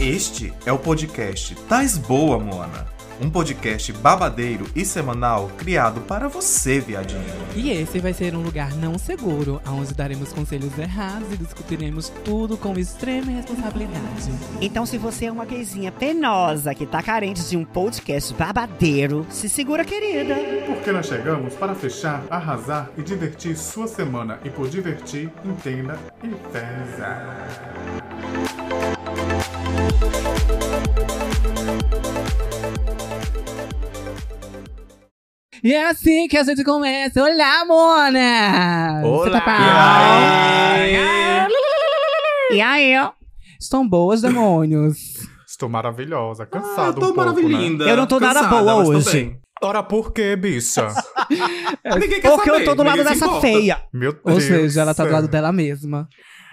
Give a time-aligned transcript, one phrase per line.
[0.00, 2.86] Este é o podcast Tais Boa, Moana.
[3.20, 7.20] Um podcast babadeiro e semanal criado para você, viadinho.
[7.54, 12.56] E esse vai ser um lugar não seguro, onde daremos conselhos errados e discutiremos tudo
[12.56, 14.30] com extrema responsabilidade.
[14.62, 19.50] Então, se você é uma gayzinha penosa que tá carente de um podcast babadeiro, se
[19.50, 20.34] segura, querida.
[20.64, 24.40] Porque nós chegamos para fechar, arrasar e divertir sua semana.
[24.46, 28.09] E por divertir, entenda e pesa.
[35.62, 37.22] E é assim que a gente começa.
[37.22, 39.02] Olá, Mona!
[39.02, 40.74] Tá Olá!
[40.78, 40.92] bem?
[40.94, 41.48] E aí?
[42.52, 43.10] E aí, ó.
[43.60, 44.96] Estão boas, demônios?
[45.46, 47.90] Estou maravilhosa, Ah, cansado tô um pouco, né?
[47.90, 49.36] Eu não tô nada Cansada, boa mas tô hoje.
[49.62, 50.88] Ora, por quê, bicha?
[51.84, 53.40] Ninguém quer Porque eu saber, tô do lado dessa importa.
[53.42, 53.82] feia.
[53.92, 54.22] Meu Deus.
[54.24, 56.08] Ou seja, ela tá do lado dela mesma.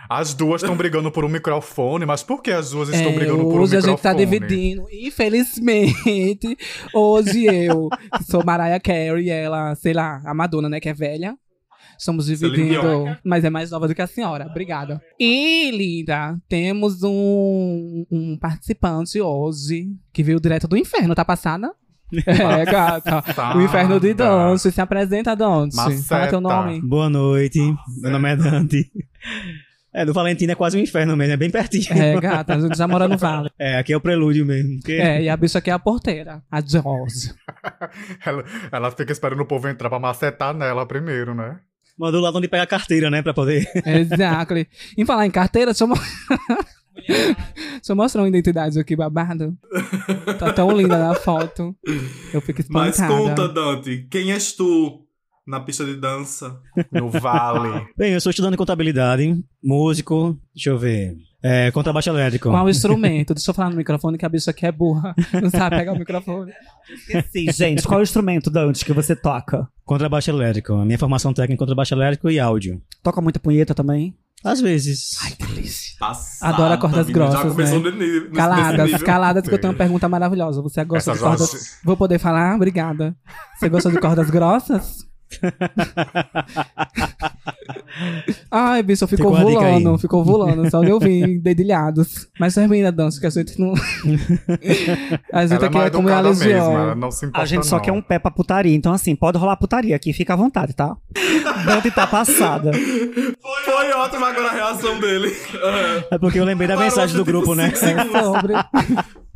[0.10, 3.44] As duas estão brigando por um microfone, mas por que as duas estão É, brigando
[3.44, 3.92] por um hoje a microfone?
[3.92, 4.86] gente tá dividindo.
[4.92, 6.58] Infelizmente,
[6.94, 7.90] hoje eu,
[8.30, 11.36] sou Mariah Carey, e ela, sei lá, a Madonna, né, que é velha.
[12.00, 14.46] Estamos dividindo, mas é mais nova do que a senhora.
[14.46, 15.02] Obrigada.
[15.20, 21.72] E, linda, temos um, um participante hoje que veio direto do inferno, tá passada?
[22.26, 23.22] É, gata.
[23.58, 24.72] O inferno de Dante.
[24.72, 25.76] Se apresenta, Dante.
[26.06, 26.80] Fala teu nome.
[26.82, 27.60] Boa noite,
[28.02, 28.90] meu nome é Dante.
[29.98, 31.86] É, do Valentina é quase um inferno mesmo, é bem pertinho.
[31.92, 33.50] É, gata, a gente já mora no vale.
[33.58, 34.76] É, aqui é o prelúdio mesmo.
[34.78, 37.34] porque- É, e a bicha aqui é a porteira, a Josi.
[38.26, 41.58] Ela, ela fica esperando o povo entrar pra macetar nela primeiro, né?
[41.98, 43.68] Mandou lá onde pega a carteira, né, pra poder...
[43.86, 44.54] Exato.
[44.96, 45.96] Em falar em carteira, deixa eu, mo-
[47.08, 49.58] deixa eu mostrar uma identidade aqui, babado.
[50.38, 51.76] Tá tão linda na foto.
[52.34, 53.20] Eu fico Mas espantada.
[53.20, 55.07] conta, Dante, quem és tu
[55.48, 56.60] na pista de dança?
[56.92, 57.88] No vale.
[57.98, 62.50] Bem, eu sou estudante de contabilidade, músico, deixa eu ver, é, contrabaixo elétrico.
[62.50, 63.34] Qual o instrumento?
[63.34, 65.16] Deixa eu falar no microfone que a bicha aqui é burra.
[65.42, 66.52] Não sabe pegar o microfone.
[67.32, 69.68] Sim, gente, qual é o instrumento, Dante, que você toca?
[69.86, 70.74] Contrabaixo elétrico.
[70.74, 72.82] A minha formação técnica é contrabaixo elétrico e áudio.
[73.02, 74.16] Toca muita punheta também?
[74.44, 75.12] Às vezes.
[76.00, 77.92] Passada, Adora cordas menina, grossas, Já começou né?
[77.92, 79.06] nesse Caladas, nível.
[79.06, 80.62] caladas, que eu tenho uma pergunta maravilhosa.
[80.62, 81.80] Você gosta Essas de cordas...
[81.84, 82.56] Vou poder falar?
[82.56, 83.16] Obrigada.
[83.58, 85.08] Você gosta de cordas grossas?
[88.52, 92.28] Ai, bicho, ficou a vulando, ficou vulando, só de ouvir dedilhados.
[92.40, 93.74] Mas termina a dança, que a gente não.
[95.34, 96.96] a gente Ela é aqui é como a mesmo, ela legião.
[96.96, 97.84] não se importa A gente só não.
[97.84, 98.76] quer um pé pra putaria.
[98.76, 100.96] Então, assim, pode rolar putaria aqui, fica à vontade, tá?
[101.66, 102.72] Dante tá passada.
[102.74, 105.36] Foi ótima agora a reação dele.
[106.12, 107.72] É porque eu lembrei da Parou, mensagem do grupo, né?
[107.74, 108.54] É sobre.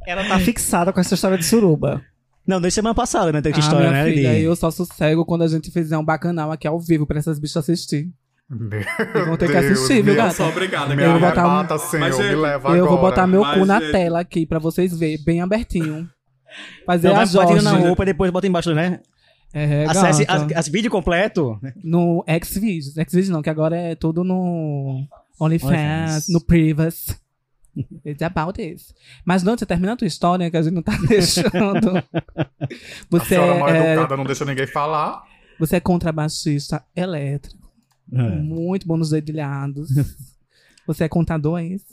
[0.08, 2.02] Ela tá fixada com essa história de suruba.
[2.46, 3.42] Não, desde semana passada, né?
[3.42, 4.12] Teve Ah, história, minha né?
[4.12, 7.20] filha, de- eu só sossego quando a gente fizer um bacanal aqui ao vivo pra
[7.20, 8.10] essas bichas assistir.
[8.50, 10.34] Meu Eles vão ter que Deus, assistir, viu, gata?
[10.34, 13.10] Só obrigada, Eu vou botar um- arrebata, Senhor, Mas, me gente, leva eu vou agora.
[13.10, 16.10] botar meu Mas, cu na tela aqui pra vocês verem, bem abertinho.
[16.86, 17.80] Fazer Não, a vai vai tirando Jorge.
[17.80, 19.00] na roupa e depois bota embaixo, né?
[19.54, 21.58] É, Acesse as, as vídeo completo.
[21.62, 21.74] né?
[21.84, 22.88] No Xvideos.
[22.88, 25.06] Xvideos não, que agora é tudo no
[25.40, 26.26] OnlyFans, OnlyFans.
[26.30, 27.16] no Privacy.
[28.06, 28.94] It's about this.
[29.24, 31.98] Mas não, você termina a tua história que a gente não tá deixando.
[31.98, 32.06] A
[33.10, 35.24] Você senhora mal é, educada não deixa ninguém falar.
[35.60, 37.62] você é contrabaixista elétrico.
[38.12, 38.22] É.
[38.42, 39.90] Muito bom nos dedilhados.
[40.88, 41.86] Você é contador, é isso?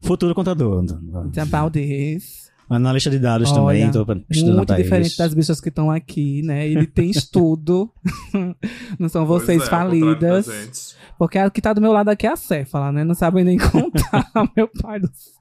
[0.00, 0.84] Futuro contador.
[1.26, 2.49] It's about this.
[2.70, 5.16] Analista de dados Olha, também, tô estudando Muito pra diferente eles.
[5.16, 6.68] das bichas que estão aqui, né?
[6.68, 7.90] Ele tem estudo.
[8.98, 10.46] não são Pois vocês é, ao contrário falidas.
[10.46, 11.00] gente.
[11.18, 13.02] Porque a que tá do meu lado aqui é a Céfala, né?
[13.04, 15.40] Não sabem nem contar, meu pai do céu.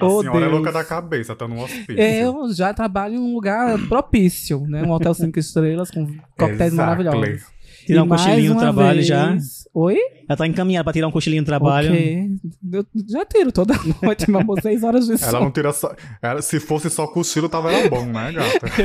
[0.00, 0.52] A Oh, senhora é Deus.
[0.52, 2.00] louca da cabeça, tá no hospício.
[2.00, 4.82] Eu já trabalho em um lugar propício, né?
[4.82, 6.76] Um hotel cinco estrelas com coquetéis Exactly.
[7.04, 7.44] maravilhosos.
[7.86, 9.30] Tirar E um cochilinho no uma trabalho já.
[9.30, 9.96] vez- Oi?
[10.28, 11.92] Ela tá encaminhada pra tirar um cochilinho no trabalho.
[11.92, 12.28] Ok.
[12.72, 15.44] Eu já tiro toda noite, meu amor, seis horas de Ela sono.
[15.44, 15.94] não tira só.
[16.22, 18.66] ela- se fosse só cochilo, tava era bom, né, gata?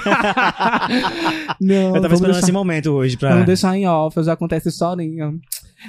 [1.60, 3.30] Não, Eu tava esperando deixar- esse momento hoje pra.
[3.30, 5.32] Vamos deixar em off, eu já essa historinha.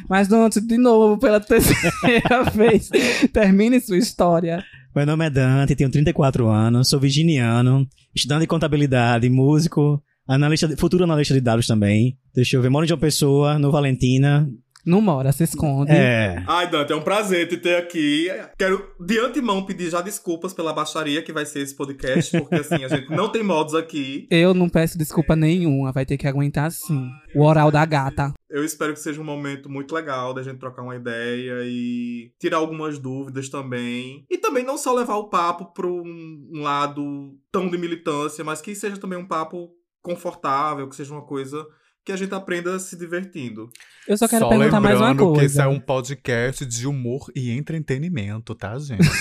[0.10, 2.90] Mas antes, de novo, pela terceira vez,
[3.34, 4.64] termine sua história.
[4.96, 10.02] Meu nome é Dante, tenho 34 anos, sou virginiano, estudante de contabilidade, músico,
[10.36, 12.18] analista de- futuro analista de dados também.
[12.34, 14.50] Deixa eu ver, moro em João Pessoa, no Valentina.
[14.84, 15.92] Não mora, se esconde.
[15.92, 16.44] É.
[16.48, 18.28] Ai, Dante, é um prazer te ter aqui.
[18.58, 22.84] Quero de antemão pedir já desculpas pela baixaria que vai ser esse podcast, porque assim,
[22.84, 24.28] a gente não tem modos aqui.
[24.32, 27.08] Eu não peço desculpa nenhuma, vai ter que aguentar sim.
[27.36, 28.34] O oral da gata.
[28.50, 32.58] Eu espero que seja um momento muito legal da gente trocar uma ideia e tirar
[32.58, 34.26] algumas dúvidas também.
[34.32, 38.74] E também não só levar o papo para um lado tão de militância, mas que
[38.74, 39.70] seja também um papo
[40.02, 41.66] confortável, que seja uma coisa
[42.04, 43.70] que a gente aprenda se divertindo.
[44.08, 45.40] Eu só quero Só perguntar mais uma lembrando coisa.
[45.42, 49.02] que esse é um podcast de humor e entretenimento, tá, gente?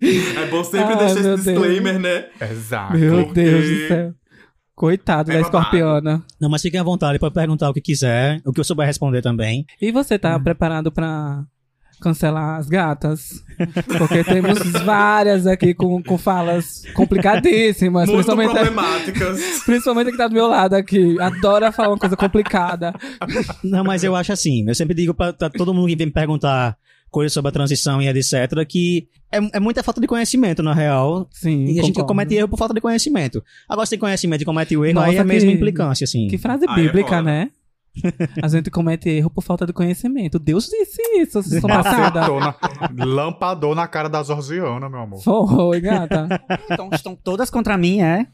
[0.00, 2.28] É bom sempre Ai, deixar esse disclaimer, né?
[2.40, 2.94] Exato.
[2.98, 4.14] Meu Porque- Deus do céu.
[4.74, 5.58] Coitado É da babado.
[5.58, 6.24] escorpiana.
[6.40, 9.22] Não, mas fiquem à vontade para perguntar o que quiser, o que eu souber responder
[9.22, 9.64] também.
[9.80, 11.44] E você tá preparado pra
[12.04, 13.42] cancelar as gatas?
[13.98, 18.08] Porque temos várias aqui com, com falas complicadíssimas.
[18.08, 19.40] Muito Principalmente, problemáticas.
[19.64, 21.18] principalmente a que tá do meu lado aqui.
[21.20, 22.92] Adora falar uma coisa complicada.
[23.62, 26.12] Não, mas eu acho assim, eu sempre digo pra, pra todo mundo que vem me
[26.12, 26.76] perguntar
[27.10, 31.28] coisas sobre a transição e etc, que é, é muita falta de conhecimento, na real.
[31.30, 33.42] Sim, E a gente comete erro por falta de conhecimento.
[33.68, 36.26] Agora, se tem conhecimento e comete o erro, Nossa, aí é a mesma implicância, assim.
[36.28, 37.22] Que frase Ah, é bíblica, foda.
[37.22, 37.50] né?
[38.42, 40.38] A gente comete erro por falta de conhecimento.
[40.38, 42.28] Deus disse isso, vocês estão passadas.
[42.28, 43.86] Macetou na...
[43.88, 45.22] Cara da Georgiana, meu amor.
[45.22, 46.28] Foi, gata.
[46.70, 48.26] Então estão todas contra mim, é?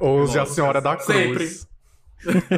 [0.00, 1.06] Hoje a senhora da cruz.
[1.06, 1.44] sempre.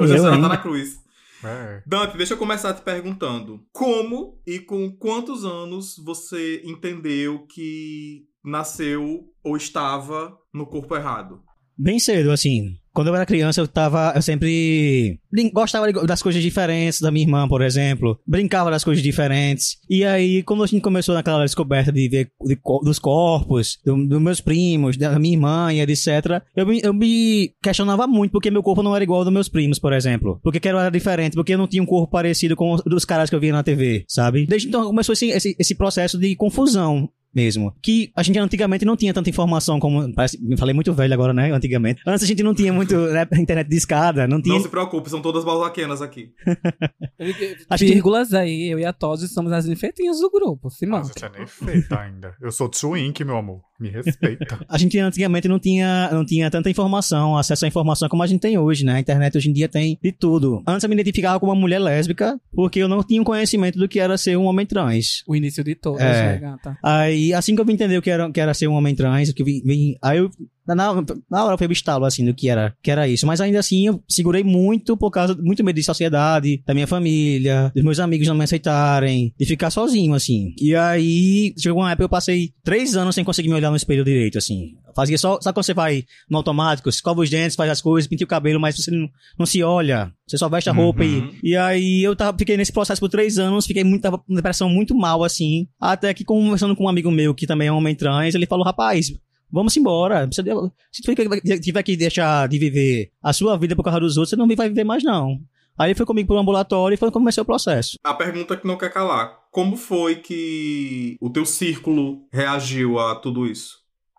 [0.00, 0.42] Hoje a senhora hein?
[0.42, 1.00] tá na cruz.
[1.44, 1.82] É.
[1.86, 3.60] Dante, deixa eu começar te perguntando.
[3.72, 11.42] Como e com quantos anos você entendeu que nasceu ou estava no corpo errado?
[11.76, 12.76] Bem cedo, assim.
[12.98, 14.12] Quando eu era criança, eu tava.
[14.16, 15.20] Eu sempre.
[15.52, 18.18] Gostava das coisas diferentes da minha irmã, por exemplo.
[18.26, 19.76] Brincava das coisas diferentes.
[19.88, 24.20] E aí, quando a gente começou naquela descoberta de ver de dos corpos, do- dos
[24.20, 28.64] meus primos, da minha irmã e etc., eu me, eu me questionava muito porque meu
[28.64, 30.40] corpo não era igual ao dos meus primos, por exemplo.
[30.42, 33.30] Porque que era diferente, porque eu não tinha um corpo parecido com os dos caras
[33.30, 34.44] que eu via na TV, sabe?
[34.44, 37.74] Desde então começou esse, esse, esse processo de confusão mesmo.
[37.82, 40.12] Que a gente antigamente não tinha tanta informação como.
[40.14, 41.52] Parece, me falei muito velho agora, né?
[41.52, 42.02] Antigamente.
[42.06, 44.54] Antes a gente não tinha muito né, internet de escada, não tinha.
[44.54, 46.32] Não se preocupe, são todas balzaquenas aqui.
[47.70, 50.70] Acho que- Vírgulas aí, eu e a Todd somos as infeitinhas do grupo.
[50.70, 51.06] Se A manda.
[51.08, 52.34] gente é nem feita ainda.
[52.40, 53.60] Eu sou twink, meu amor.
[53.78, 54.58] Me respeita.
[54.68, 58.40] A gente antigamente não tinha, não tinha tanta informação, acesso à informação como a gente
[58.40, 58.94] tem hoje, né?
[58.94, 60.62] A internet hoje em dia tem de tudo.
[60.66, 63.88] Antes eu me identificava como uma mulher lésbica, porque eu não tinha um conhecimento do
[63.88, 65.22] que era ser um homem trans.
[65.28, 66.32] O início de todas, É.
[66.32, 66.76] né, gata?
[66.82, 69.32] Aí, assim que eu vim entender o que era, que era ser um homem trans,
[69.32, 70.30] que eu vim, vim- aí eu,
[70.74, 73.26] na, na hora foi o estalo, assim, do que era, que era isso.
[73.26, 77.72] Mas ainda assim, eu segurei muito por causa, muito medo de sociedade, da minha família,
[77.74, 80.54] dos meus amigos não me aceitarem, de ficar sozinho, assim.
[80.60, 84.04] E aí, chegou uma época eu passei três anos sem conseguir me olhar no espelho
[84.04, 84.74] direito, assim.
[84.94, 88.24] Fazia só, sabe quando você vai no automático, escova os dentes, faz as coisas, pinta
[88.24, 91.30] o cabelo, mas você não, não se olha, você só veste a roupa Uhum.
[91.42, 94.34] e, e aí eu tava, fiquei nesse processo por três anos, fiquei muito, tava com
[94.34, 97.76] depressão muito mal, assim, até que conversando com um amigo meu, que também é um
[97.76, 99.12] homem trans, ele falou, rapaz,
[99.50, 104.30] vamos embora, se tiver- que deixar de viver a sua vida por causa dos outros,
[104.30, 105.38] você não vai viver mais não.
[105.78, 107.96] Aí foi comigo pro ambulatório e foi como comecei o processo.
[108.02, 113.46] A pergunta que não quer calar: como foi que o teu círculo reagiu a tudo
[113.46, 113.76] isso?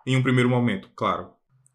[0.07, 1.27] Em um primeiro momento, claro.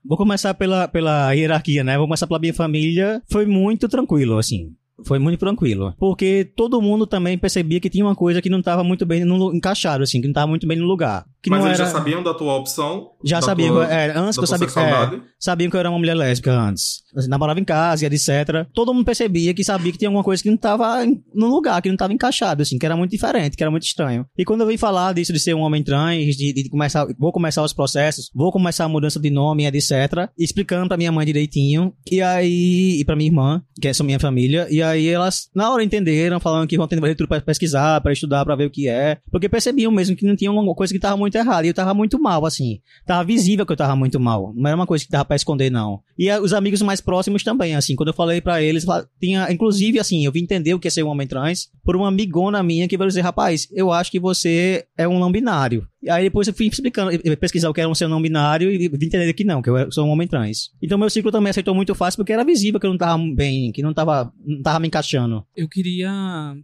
[0.03, 1.97] Vou começar pela, pela hierarquia, né?
[1.97, 3.23] Vou começar pela minha família.
[3.31, 4.75] Foi muito tranquilo, assim.
[5.05, 5.95] Foi muito tranquilo.
[5.99, 9.55] Porque todo mundo também percebia que tinha uma coisa que não estava muito bem no,
[9.55, 11.25] encaixado, assim, que não estava muito bem no lugar.
[11.43, 11.89] Que Mas não eles era...
[11.89, 13.11] já sabiam da tua opção?
[13.23, 15.17] Já sabiam, é, antes que eu sabia, sexualidade?
[15.17, 17.03] é, sabiam que eu era uma mulher lésbica antes.
[17.15, 18.67] Assim, namorava em casa e etc.
[18.73, 21.83] Todo mundo percebia que sabia que tinha alguma coisa que não tava em- no lugar,
[21.83, 24.25] que não tava encaixado, assim, que era muito diferente, que era muito estranho.
[24.39, 27.33] E quando eu vim falar disso de ser um homem trans, de, de começar, vou
[27.33, 30.31] começar os processos, vou começar a mudança de nome, etc.
[30.39, 31.93] Explicando pra minha mãe direitinho.
[32.11, 34.67] E aí, e pra minha irmã, que é minha família.
[34.71, 38.45] E aí elas, na hora entenderam, falando que vão ter tudo pra pesquisar, pra estudar,
[38.45, 39.19] pra ver o que é.
[39.31, 41.67] Porque percebiam mesmo que não tinha alguma coisa que tava muito errada.
[41.67, 42.81] E eu tava muito mal, assim.
[43.07, 44.53] Tava visível que eu tava muito mal.
[44.57, 46.01] Não era uma coisa que dava pra esconder, não.
[46.19, 47.97] E ah, os amigos mais próximos também, assim.
[47.97, 48.85] Quando eu falei pra eles,
[49.21, 52.09] tinha, inclusive, assim, eu vim entender o que é ser um homem trans por uma
[52.09, 55.87] amigona minha que veio dizer, rapaz, eu acho que você é um não binário.
[56.05, 58.77] E aí depois eu fui explicando, pesquisar o que era um ser não binário e
[58.89, 60.71] vim entender que não, que eu sou um homem trans.
[60.83, 63.73] Então meu ciclo também aceitou muito fácil porque era visível que eu não tava bem,
[63.73, 65.47] que não tava, não tava me encaixando.
[65.57, 66.55] Eu queria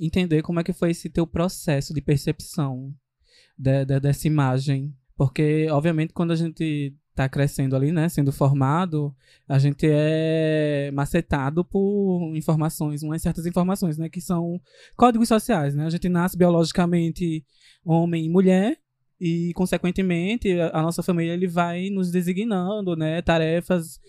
[0.00, 2.92] entender como é que foi esse teu processo de percepção
[3.56, 4.92] de- de- dessa imagem.
[5.16, 9.14] Porque, obviamente, quando a gente tá crescendo ali, né, sendo formado,
[9.46, 14.58] a gente é macetado por informações, umas certas informações, né, que são
[14.96, 15.84] códigos sociais, né?
[15.84, 17.44] A gente nasce biologicamente
[17.84, 18.76] homem e mulher
[19.20, 24.00] e, consequentemente, a, a nossa família ele vai nos designando, né, tarefas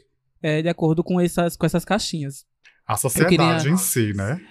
[0.42, 2.46] é, de acordo com essas, com essas caixinhas.
[2.86, 4.42] A sociedade queria- em si, né?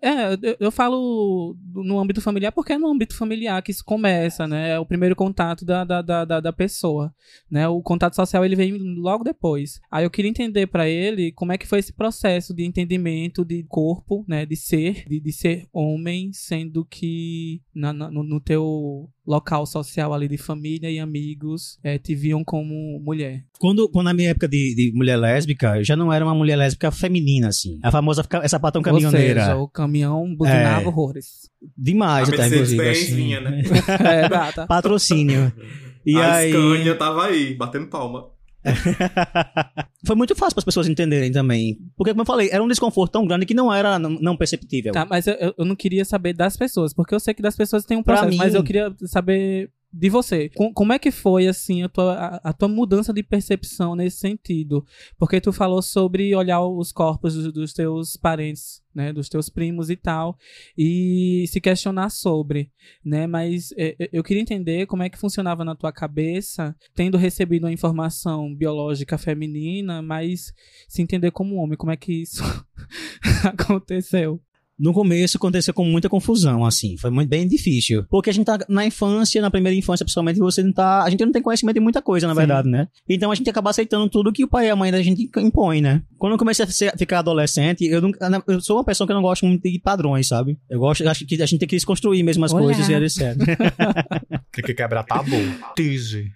[0.00, 4.46] É, eu, eu falo no âmbito familiar porque é no âmbito familiar que isso começa,
[4.46, 4.70] né?
[4.70, 7.12] É o primeiro contato da, da, da, da- pessoa,
[7.50, 7.66] né?
[7.66, 9.80] O contato social ele vem logo depois.
[9.90, 13.64] Aí eu queria entender pra ele como é que foi esse processo de entendimento de
[13.64, 14.46] corpo, né?
[14.46, 20.12] De ser, de, de ser homem, sendo que na, na- no, no teu local social
[20.12, 23.44] ali de família e amigos é, te viam como mulher.
[23.58, 26.56] Quando, quando na minha época de, de mulher lésbica, eu já não era uma mulher
[26.56, 27.78] lésbica feminina, assim.
[27.82, 29.40] A famosa fica- essa patão caminhoneira.
[29.40, 30.86] Ou seja, o caminhão buzinava É.
[30.88, 31.48] horrores.
[31.78, 32.90] Demais, A até, Mercedes inclusive.
[32.90, 33.14] Assim.
[33.16, 33.62] vinha, né?
[34.24, 34.66] é, gata.
[34.66, 35.52] Patrocínio.
[36.04, 36.50] E a aí.
[36.50, 38.26] Scania tava aí, batendo palma.
[40.06, 41.78] Foi muito fácil para as pessoas entenderem também.
[41.96, 44.92] Porque, como eu falei, era um desconforto tão grande que não era não, não perceptível.
[44.92, 47.84] Tá, mas eu- eu, não queria saber das pessoas, porque eu sei que das pessoas
[47.84, 50.48] tem um Pra processo, mas mim- eu queria saber de você.
[50.48, 54.18] Com- como é que foi, assim, a tua, a, a tua mudança de percepção nesse
[54.18, 54.84] sentido?
[55.18, 59.90] Porque tu falou sobre olhar os corpos dos, dos teus parentes, né, dos teus primos
[59.90, 60.36] e tal,
[60.76, 62.70] e se questionar sobre,
[63.04, 67.16] né, mas é, é, eu queria entender como é que funcionava na tua cabeça, tendo
[67.18, 70.52] recebido uma informação biológica feminina, mas
[70.88, 72.42] se entender como homem, como é que isso
[73.44, 74.40] aconteceu?
[74.78, 76.96] No começo aconteceu com muita confusão, assim.
[76.98, 78.04] Foi muito, bem difícil.
[78.08, 81.02] Porque a gente tá na infância, na primeira infância, principalmente, você não tá.
[81.04, 82.38] A gente não tem conhecimento de muita coisa, na Sim.
[82.38, 82.88] verdade, né?
[83.08, 85.80] Então a gente acaba aceitando tudo que o pai e a mãe da gente impõe,
[85.80, 86.02] né?
[86.18, 89.22] Quando eu comecei a ser- ficar adolescente, eu, nunca, eu sou uma pessoa que não
[89.22, 90.56] gosto muito de padrões, sabe?
[90.70, 92.62] Eu gosto, acho que a gente tem que desconstruir mesmo as Olá.
[92.62, 93.36] coisas e etc.
[94.52, 95.36] Tem que quebrar tabu.
[95.76, 96.30] Tige.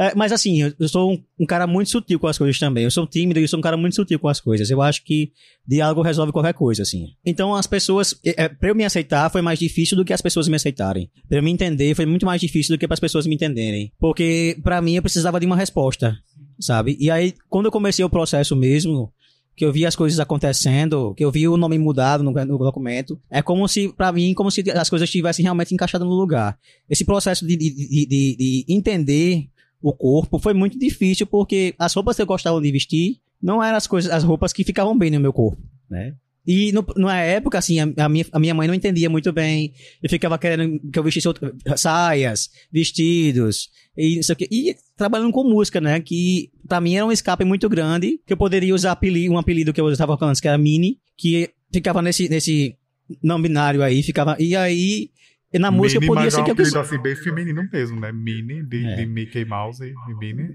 [0.00, 2.84] É, mas assim, eu, eu sou um, um cara muito sutil com as coisas também.
[2.84, 4.70] Eu sou tímido e sou um cara muito sutil com as coisas.
[4.70, 5.30] Eu acho que
[5.68, 7.08] diálogo resolve qualquer coisa, assim.
[7.24, 10.22] Então as pessoas, é, é, pra eu me aceitar foi mais difícil do que as
[10.22, 11.10] pessoas me aceitarem.
[11.28, 13.92] Pra eu me entender foi muito mais difícil do que para as pessoas me entenderem.
[13.98, 16.16] Porque pra mim eu precisava de uma resposta,
[16.58, 16.96] sabe?
[16.98, 19.12] E aí, quando eu comecei o processo mesmo,
[19.54, 23.20] que eu vi as coisas acontecendo, que eu vi o nome mudado no, no documento,
[23.30, 26.58] é como se, pra mim, como se as coisas estivessem realmente encaixadas no lugar.
[26.88, 27.70] Esse processo de, de,
[28.06, 29.46] de- de entender
[29.82, 33.76] o corpo foi muito difícil porque as roupas que eu gostava de vestir não eram
[33.76, 36.14] as coisas, as roupas que ficavam bem no meu corpo, né?
[36.46, 39.72] E no, na época, assim, a, a minha, a minha mãe não entendia muito bem.
[40.02, 44.48] Eu ficava querendo que eu vestisse outra- saias, vestidos, e isso aqui.
[44.50, 46.00] E trabalhando com música, né?
[46.00, 49.72] Que pra mim era um escape muito grande, que eu poderia usar apelido, um apelido
[49.72, 52.74] que eu usava antes, que era Mini, que ficava nesse, nesse
[53.22, 54.36] não binário aí, ficava.
[54.40, 55.10] E aí,
[55.58, 56.78] na música Mini, podia é ser que eu quisesse.
[56.78, 58.12] assim bem feminino mesmo, né?
[58.12, 58.94] Mini, de, É.
[58.96, 60.48] de Mickey Mouse e Mini.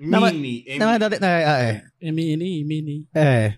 [0.00, 0.64] Não, mas- Mini.
[0.66, 3.06] M- Na verdade, é, é, Mini, mini.
[3.14, 3.54] É.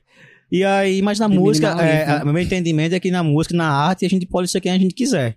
[0.51, 3.23] E aí, mas na Menino música, na é, a- o meu entendimento é que na
[3.23, 5.37] música, na arte, a gente pode ser quem a gente quiser.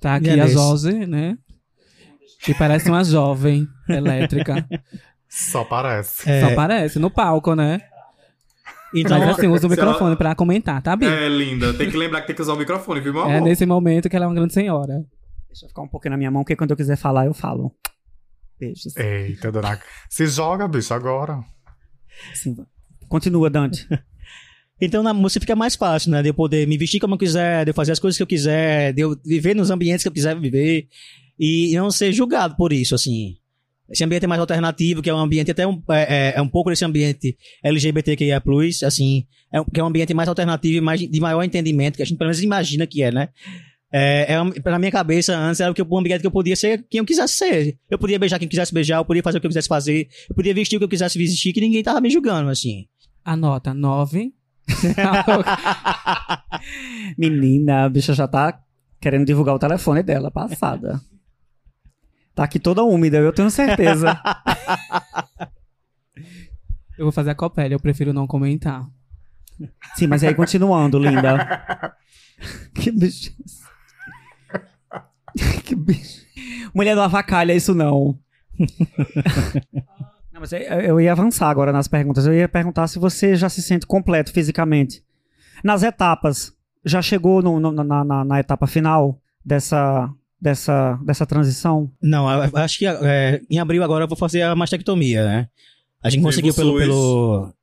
[0.00, 0.44] Tá aqui Beleza.
[0.44, 1.36] a Josi, né?
[2.44, 4.66] Que parece uma jovem elétrica.
[5.28, 6.28] Só parece.
[6.30, 7.80] É, Só parece, no palco, né?
[8.94, 11.06] Então, Mas assim, usa o se ela- microfone pra comentar, tá, Bi?
[11.06, 11.72] É, linda.
[11.74, 13.32] Tem que lembrar que tem que usar o microfone, viu, meu amor?
[13.34, 15.04] É nesse momento que ela é uma grande senhora.
[15.48, 17.72] Deixa eu ficar um pouquinho na minha mão, porque quando eu quiser falar, eu falo.
[18.58, 18.94] Beijos.
[18.96, 19.78] Eita, dona.
[20.08, 21.40] Se joga, bicho, agora.
[22.34, 22.56] Sim.
[23.08, 23.88] Continua, Dante.
[24.80, 26.22] então na música fica mais fácil, né?
[26.22, 28.26] De eu poder me vestir como eu quiser, de eu fazer as coisas que eu
[28.26, 30.86] quiser, de eu viver nos ambientes que eu quiser viver
[31.38, 33.36] e não ser julgado por isso, assim.
[33.90, 36.48] Esse ambiente é mais alternativo, que é um ambiente até um, é, é- é um
[36.48, 38.42] pouco desse ambiente LGBTQIA+,
[38.86, 42.02] assim, é um, que é um ambiente mais alternativo e mais, de maior entendimento, que
[42.02, 43.28] a gente pelo menos imagina que é, né?
[43.92, 47.00] É, é minha cabeça, antes, era o que um ambiente que eu podia ser quem
[47.00, 47.76] eu quisesse ser.
[47.90, 50.06] Eu podia beijar quem eu quisesse beijar, eu podia fazer o que eu quisesse fazer,
[50.28, 52.86] eu podia vestir o que eu quisesse vestir, que ninguém tava me julgando, assim.
[53.24, 54.32] Anota, nove.
[57.18, 58.60] Menina, a bicha já tá
[59.00, 61.00] querendo divulgar o telefone dela, passada.
[62.34, 64.18] Tá aqui toda úmida, eu tenho certeza.
[66.98, 68.86] Eu vou fazer a copélia, eu prefiro não comentar.
[69.94, 71.94] Sim, mas aí continuando, linda.
[72.74, 73.32] Que bicho.
[75.64, 76.24] que bicho.
[76.74, 78.18] Mulher não avacalha isso não.
[80.32, 82.26] não mas eu- eu ia avançar agora nas perguntas.
[82.26, 85.02] Eu ia perguntar se você já se sente completo fisicamente.
[85.64, 86.52] Nas etapas,
[86.84, 90.10] já chegou no- no- na, na- na etapa final dessa,
[90.40, 91.90] dessa, dessa transição?
[92.02, 95.48] Não, acho que é, em abril agora eu vou fazer a mastectomia, né?
[96.02, 96.80] A gente conseguiu pelo, SUS.
[96.80, 97.54] pelo,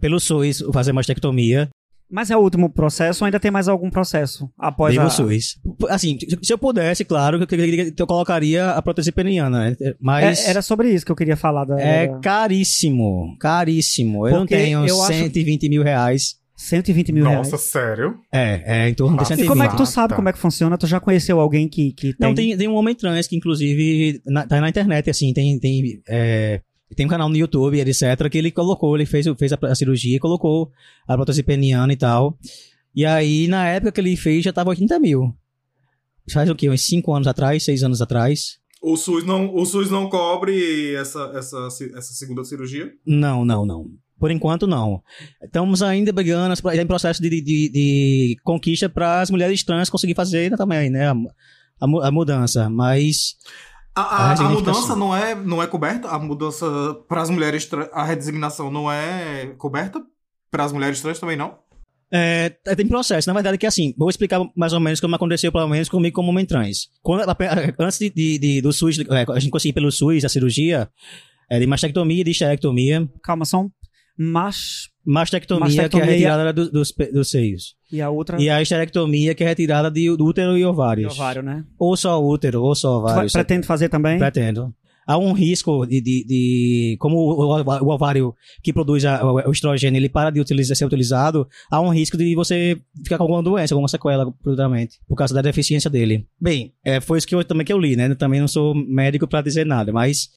[0.00, 1.68] pelo SUS fazer a mastectomia.
[2.10, 5.06] Mas é o último processo ou ainda tem mais algum processo após Viva a...
[5.08, 5.58] o SUS.
[5.88, 9.76] Assim, se- eu pudesse, claro, que eu, eu colocaria a prótese peniana, né?
[10.00, 11.64] Mas É, era sobre isso que eu queria falar.
[11.64, 14.26] Da, é caríssimo, caríssimo.
[14.28, 16.36] Eu não Porque tenho eu acho- 120 mil reais.
[16.64, 17.50] 120 mil reais.
[17.50, 18.18] Nossa, sério?
[18.32, 19.36] É, é em torno de Nossa.
[19.36, 19.44] 120.
[19.44, 20.16] E como é que tu Ah, sabe tá.
[20.16, 20.78] como é que funciona?
[20.78, 22.28] Tu já conheceu alguém que, que tem?
[22.28, 26.02] Não, tem, tem um homem trans que, inclusive, na, tá na internet, assim, tem, tem,
[26.08, 26.60] é,
[26.96, 30.16] tem um canal no YouTube, etc., que ele colocou, ele fez, fez a, a cirurgia
[30.16, 30.70] e colocou
[31.06, 32.38] a prótese peniana e tal.
[32.94, 35.34] E aí, na época que ele fez, já tava 80 mil.
[36.30, 36.70] Faz o quê?
[36.70, 38.58] Uns 5 anos atrás, 6 anos atrás?
[38.82, 42.92] O SUS não, o SUS não cobre essa, essa, essa segunda cirurgia?
[43.06, 43.86] Não, não, não.
[44.18, 45.02] Por enquanto, não.
[45.42, 50.56] Estamos ainda brigando, em processo de, de, de conquista para as mulheres trans conseguir fazer
[50.56, 51.08] também, né?
[51.08, 51.12] A,
[51.80, 53.34] a, a mudança, mas
[53.94, 56.08] A, A a- a mudança não é, não é coberta?
[56.08, 56.66] A mudança
[57.08, 60.00] para as mulheres trans, a redesignação não é coberta?
[60.50, 61.58] Para as mulheres trans também não?
[62.12, 63.28] É, é, tem processo.
[63.28, 66.30] Na verdade, que assim, vou explicar mais ou menos como aconteceu, pelo menos comigo como
[66.30, 66.88] homem trans.
[67.02, 67.24] Quando,
[67.80, 70.88] antes de, de- de- do SUS, é, a gente conseguir pelo SUS a cirurgia
[71.50, 73.08] é, de mastectomia e de esterectomia.
[73.22, 73.70] Calma, só um.
[74.16, 74.88] Mas.
[75.06, 77.74] Mastectomia, que é Mastectomia- retirada do- dos, dos seios.
[77.92, 78.40] E a outra.
[78.40, 81.12] E a esterectomia, que é retirada de, do útero e e ovários.
[81.14, 81.64] ovário, né?
[81.78, 83.32] Ou só útero, ou só Tu ovários.
[83.32, 84.18] pretende fazer também?
[84.18, 84.74] Pretendo.
[85.06, 89.98] Há um risco de, de, de- como o, ovário que produz a- o, o estrogênio,
[89.98, 93.74] ele para de utilizar, ser utilizado, há um risco de você ficar com alguma doença,
[93.74, 96.26] alguma sequela futuramente, por causa da deficiência dele.
[96.40, 98.08] Bem, é, foi isso que eu, também que eu li, né?
[98.08, 100.30] Eu também não sou médico para dizer nada, mas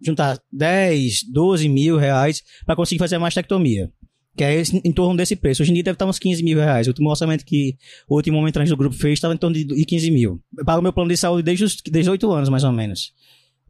[0.00, 3.90] juntar 10, 12 mil reais para conseguir fazer a mastectomia.
[4.36, 5.62] Que é esse- em torno desse preço.
[5.62, 6.86] Hoje em dia deve estar uns 15 mil reais.
[6.86, 7.76] O último orçamento que
[8.08, 10.40] o último homem trans do grupo fez estava em torno de de 15 mil.
[10.56, 13.12] Eu pago meu plano de saúde desde os desde 8 anos, mais ou menos.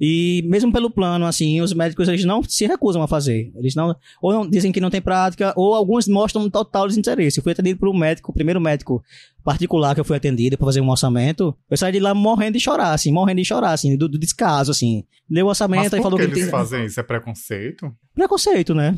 [0.00, 3.50] E mesmo pelo plano, assim, os médicos eles não se recusam a fazer.
[3.57, 7.38] Eles não, ou não, dizem que não tem prática, ou alguns mostram um total desinteresse.
[7.38, 9.02] Eu fui atendido por um médico, o primeiro médico
[9.43, 11.57] particular que eu fui atendido para fazer um orçamento.
[11.71, 14.71] Eu saí de lá morrendo de chorar, assim, morrendo de chorar, assim, do, do descaso,
[14.71, 15.05] assim.
[15.28, 17.00] Deu o orçamento Mas e falou que que eles tem- fazem isso?
[17.00, 17.93] É preconceito?
[18.14, 18.97] preconceito, né?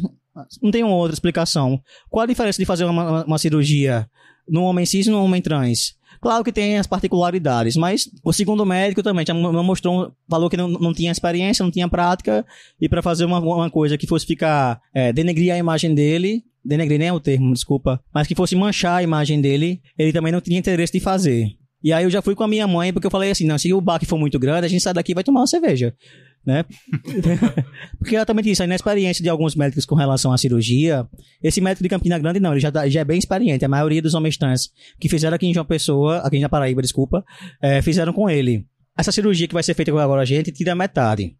[0.63, 1.81] Não tem outra explicação.
[2.09, 4.09] Qual a diferença de fazer uma, uma- uma cirurgia
[4.49, 5.95] num homem cis e num homem trans?
[6.21, 10.57] Claro que tem as particularidades, mas o segundo médico também já mo- mostrou, falou que
[10.57, 12.45] não, não tinha experiência, não tinha prática,
[12.79, 16.99] e para fazer uma, uma coisa que fosse ficar, é, denegrir a imagem dele, denegrir
[16.99, 20.43] nem é o termo, desculpa, mas que fosse manchar a imagem dele, ele também não
[20.43, 21.47] tinha interesse de fazer.
[21.83, 23.73] E aí eu já fui com a minha mãe, porque eu falei assim, não, se
[23.73, 25.95] o baque for muito grande, a gente sai daqui e vai tomar uma cerveja,
[26.45, 26.65] né?
[27.99, 31.07] Porque exatamente isso, a inexperiência de alguns médicos com relação à cirurgia.
[31.43, 33.65] Esse médico de Campina Grande, não, ele já, tá- já é bem experiente.
[33.65, 37.25] A maioria dos homens trans que fizeram aqui em João Pessoa, aqui na Paraíba, desculpa,
[37.63, 38.65] é, fizeram com ele.
[38.97, 41.37] Essa cirurgia que vai ser feita agora a gente tira metade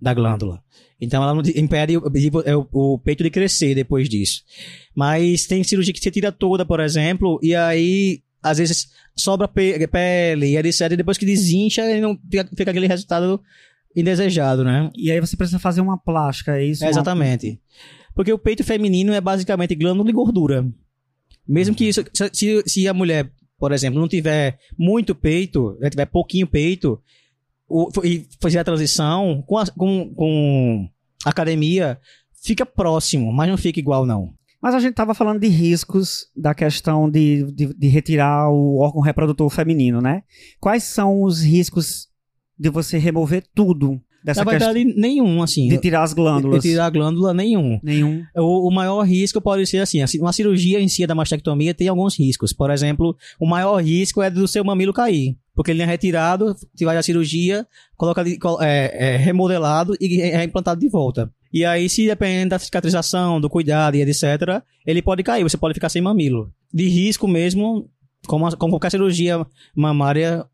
[0.00, 0.60] da glândula.
[1.00, 2.02] Então ela impede o,
[2.44, 4.42] é o- o peito de crescer depois disso.
[4.94, 9.86] Mas tem cirurgia que você tira toda, por exemplo, e aí às vezes sobra pe-
[9.88, 10.92] pele e etc.
[10.92, 13.40] E depois que desincha, ele não fica, fica aquele resultado
[13.94, 14.90] indesejado, né?
[14.96, 16.82] E aí você precisa fazer uma plástica, é isso?
[16.84, 17.60] É, Uma- exatamente.
[18.14, 20.66] Porque o peito feminino é basicamente glândula e gordura.
[21.46, 22.02] Mesmo que isso,
[22.32, 27.00] se- se, a mulher, por exemplo, não tiver muito peito, né, tiver pouquinho peito,
[27.68, 30.88] o- e fazer a transição com, a- com, com
[31.24, 31.98] academia,
[32.42, 34.32] fica próximo, mas não fica igual, não.
[34.62, 39.02] Mas a gente tava falando de riscos da questão de, de, de retirar o órgão
[39.02, 40.22] reprodutor feminino, né?
[40.58, 42.08] Quais são os riscos
[42.58, 45.68] de você remover tudo dessa Na questão verdade, nenhum, assim.
[45.68, 46.62] de tirar as glândulas?
[46.62, 47.78] De tirar a glândula, nenhum.
[47.82, 48.22] Nenhum.
[48.36, 52.18] O, o maior risco pode ser assim, uma cirurgia em si da mastectomia tem alguns
[52.18, 52.52] riscos.
[52.52, 55.36] Por exemplo, o maior risco é do seu mamilo cair.
[55.54, 57.64] Porque ele é retirado, vai à cirurgia,
[57.96, 58.24] coloca
[58.62, 61.30] é, é remodelado e é implantado de volta.
[61.52, 64.24] E aí, se dependendo da cicatrização, do cuidado e etc.,
[64.84, 66.50] ele pode cair, você pode ficar sem mamilo.
[66.72, 67.88] De risco mesmo,
[68.26, 70.44] como, a- como qualquer cirurgia mamária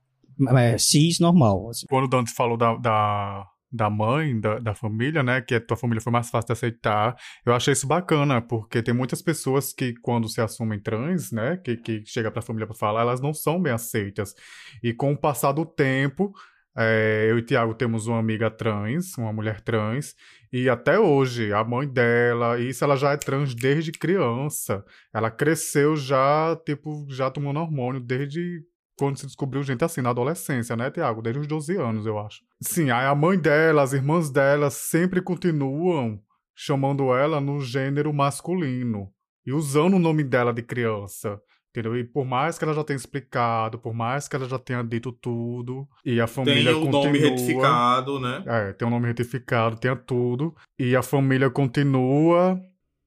[0.57, 1.71] é, cis normal.
[1.71, 1.87] assim.
[1.89, 5.41] Quando o Dante falou da, da, da mãe, da, da família, né?
[5.41, 7.17] Que a tua família foi mais fácil de aceitar.
[7.45, 11.57] Eu achei isso bacana, porque tem muitas pessoas que, quando se assumem trans, né?
[11.57, 14.35] Que, que chega pra família pra falar, elas não são bem aceitas.
[14.83, 16.33] E com o passar do tempo,
[16.77, 20.15] é, eu e Tiago temos uma amiga trans, uma mulher trans,
[20.53, 24.85] e até hoje, a mãe dela, isso ela já é trans desde criança.
[25.13, 28.63] Ela cresceu já, tipo, já tomando hormônio desde
[29.01, 31.23] quando se descobriu gente assim, na adolescência, né, Tiago?
[31.23, 32.43] Desde os 12 anos, eu acho.
[32.61, 36.21] Sim, a mãe dela, as irmãs dela sempre continuam
[36.55, 39.11] chamando ela no gênero masculino
[39.47, 41.41] e usando o nome dela de criança.
[41.71, 41.97] Entendeu?
[41.97, 45.13] E por mais que ela já tenha explicado, por mais que ela já tenha dito
[45.13, 47.05] tudo, e a família Tem o continua...
[47.05, 48.43] nome retificado, né?
[48.45, 50.55] É, tem um nome retificado, tem tudo.
[50.79, 52.61] E a família continua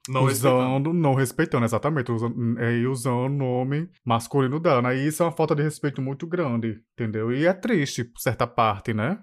[0.10, 0.58] Não respeitando.
[0.60, 4.82] usando, não respeitando, exatamente, usando, é, e usando o nome masculino dela.
[4.82, 4.98] né?
[4.98, 7.32] E isso é uma falta de respeito muito grande, entendeu?
[7.32, 9.18] E é triste, por certa parte, né?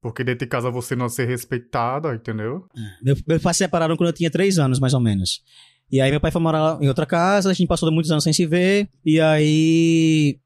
[0.00, 2.66] Porque dentro de casa você não ser respeitada, entendeu?
[3.02, 5.40] Meu, meus pais se separaram quando eu tinha três anos, mais ou menos.
[5.90, 8.32] E aí meu pai foi morar em outra casa, a gente passou muitos anos sem
[8.32, 10.38] se ver, e aí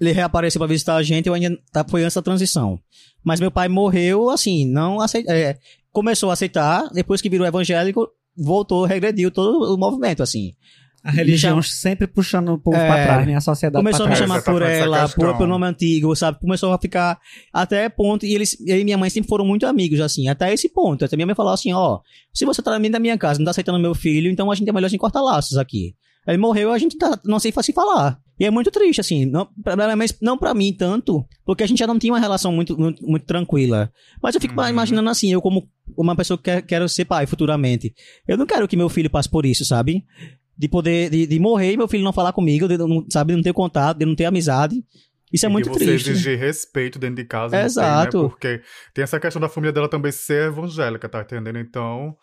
[0.00, 2.80] ele reapareceu pra visitar a gente, eu ainda tá, foi antes da transição.
[3.24, 5.58] Mas meu pai morreu, assim, não aceit, é,
[5.92, 10.52] começou a aceitar, depois que virou evangélico, voltou, regrediu todo o movimento, assim.
[11.04, 12.84] A religião sempre puxando o povo É.
[12.86, 13.36] pra trás, né?
[13.36, 16.40] A sociedade Começou a me chamar Essa- por ela, por, pelo nome antigo, sabe?
[16.40, 17.16] Começou a ficar
[17.52, 18.26] até ponto.
[18.26, 21.04] E eles, eu e minha mãe sempre foram muito amigos, assim, até esse ponto.
[21.04, 22.00] Até minha mãe falou assim: ó,
[22.34, 24.68] se você tá dentro da minha casa, não tá aceitando meu filho, então a gente
[24.68, 25.94] é melhor a gente cortar laços aqui.
[26.26, 28.18] Ele morreu, a gente tá, não sei se falar.
[28.38, 31.78] E é muito triste, assim, não pra, mas não pra mim tanto, porque a gente
[31.78, 33.90] já não tinha uma relação muito, muito, muito tranquila.
[34.22, 34.68] Mas eu fico Uhum.
[34.68, 37.94] imaginando assim, eu como uma pessoa que quer, quero ser pai futuramente,
[38.28, 40.04] eu não quero que meu filho passe por isso, sabe?
[40.58, 43.36] De poder, de, de morrer e meu filho não falar comigo, de, não, sabe, de
[43.36, 44.84] não ter contato, de não ter amizade.
[45.32, 46.10] Isso é E muito você triste.
[46.10, 47.54] exigir respeito dentro de casa.
[47.56, 48.22] não tem, Exato.
[48.22, 48.28] né?
[48.28, 48.60] Porque
[48.94, 51.58] tem essa questão da família dela também ser evangélica, tá entendendo?
[51.58, 52.14] Então,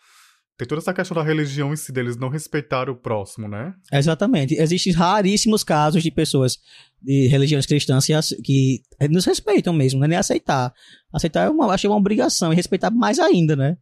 [0.56, 3.74] tem toda essa questão da religião em si, deles não respeitar o próximo, né?
[3.92, 4.54] Exatamente.
[4.54, 6.58] Existem raríssimos casos de pessoas
[7.02, 8.06] de religiões cristãs
[8.42, 10.72] que, nos respeitam mesmo, não é nem aceitar.
[11.12, 13.76] Aceitar é uma, acho que é uma obrigação e respeitar mais ainda, né?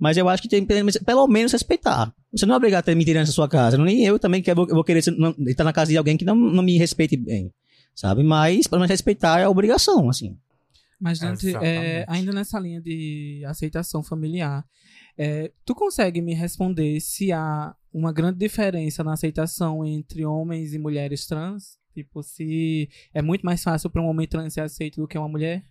[0.00, 2.12] Mas eu acho que tem pelo menos- pelo menos respeitar.
[2.32, 3.78] Você não é obrigado a ter mentira na sua casa.
[3.78, 6.34] Nem eu também que eu vou, querer não- estar na casa de alguém que não,
[6.34, 7.52] não me respeite bem.
[7.94, 8.24] Sabe?
[8.24, 10.36] Mas, pelo menos respeitar é obrigação, assim.
[11.00, 14.64] Mas, Dante, é, ainda nessa linha de aceitação familiar,
[15.16, 20.78] é, tu consegue me responder se há uma grande diferença na aceitação entre homens e
[20.78, 21.78] mulheres trans?
[21.94, 25.28] Tipo, se é muito mais fácil para um homem trans ser aceito do que uma
[25.28, 25.64] mulher?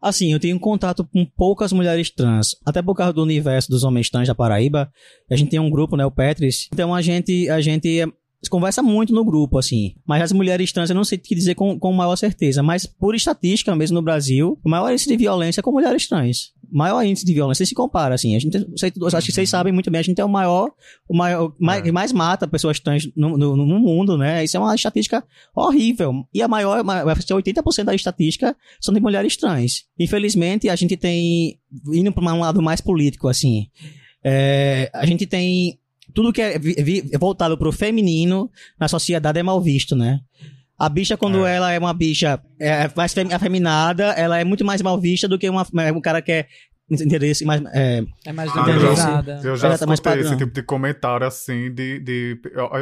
[0.00, 4.08] Assim, eu tenho contato com poucas mulheres trans, até por causa do universo dos homens
[4.08, 4.90] trans da Paraíba.
[5.30, 6.68] A gente tem um grupo, né, o Petris.
[6.72, 8.06] Então a gente, a gente
[8.44, 9.94] é, conversa muito no grupo, assim.
[10.06, 12.62] Mas as mulheres trans eu não sei o que dizer com, com maior certeza.
[12.62, 16.52] Mas por estatística mesmo no Brasil, o maior índice de violência é com mulheres trans.
[16.70, 18.36] O maior índice de violência se compara, assim.
[18.36, 20.70] A gente, sei- acho que vocês sabem muito bem, a gente é o maior,
[21.08, 24.44] o maior, mais, que mais mata pessoas trans no, no, no mundo, né?
[24.44, 25.24] Isso é uma estatística
[25.56, 26.12] horrível.
[26.32, 29.84] E a maior, vai ser 80% da estatística são de mulheres trans.
[29.98, 31.58] Infelizmente, a gente tem,
[31.92, 33.68] indo para um lado mais político, assim,
[34.22, 35.78] é, a gente tem
[36.14, 36.58] tudo que é
[37.18, 40.20] voltado pro feminino na sociedade é mal visto, né?
[40.78, 41.56] A bicha, quando É.
[41.56, 45.38] ela é uma bicha é, mais fem- afeminada, ela é muito mais mal vista do
[45.38, 46.46] que uma, um cara que é
[46.90, 47.60] interesse mais.
[47.74, 49.24] É, É mais Ah.
[49.44, 51.98] Eu já Ela tá mais escutei esse tipo de comentário assim, de.
[51.98, 52.40] de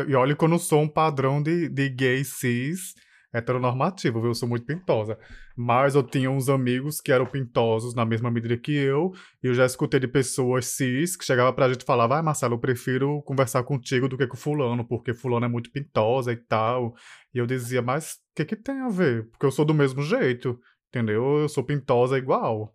[0.09, 2.95] e olha que eu não sou um padrão de, de gay cis
[3.33, 4.31] heteronormativo, viu?
[4.31, 5.19] Eu sou muito pintosa.
[5.57, 9.13] Mas eu tinha uns amigos que eram pintosos na mesma medida que eu,
[9.43, 12.55] e eu já escutei de pessoas cis que chegavam pra gente e falavam: Ah, Marcelo,
[12.55, 16.95] eu prefiro conversar contigo do que com Fulano, porque Fulano é muito pintosa e tal.
[17.35, 19.29] E eu dizia: Mas o que, que tem a ver?
[19.31, 20.59] Porque eu sou do mesmo jeito,
[20.89, 21.41] entendeu?
[21.41, 22.75] Eu sou pintosa igual.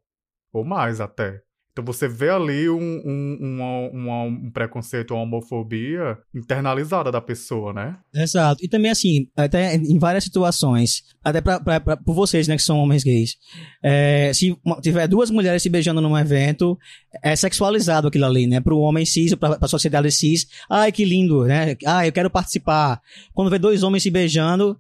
[0.54, 1.42] Ou mais até.
[1.72, 7.96] Então você vê ali um, um, uma- um preconceito, uma homofobia internalizada da pessoa, né?
[8.14, 8.64] Exato.
[8.64, 13.36] E também, assim, até em várias situações, até por vocês, né, que são homens gays,
[13.82, 16.78] é, se tiver duas mulheres se beijando num evento,
[17.24, 18.60] é sexualizado aquilo ali, né?
[18.60, 21.78] Pro homem cis, pra, pra sociedade cis, ai, que lindo, né?
[21.86, 23.00] Ah, eu quero participar.
[23.34, 24.78] Quando vê dois homens se beijando,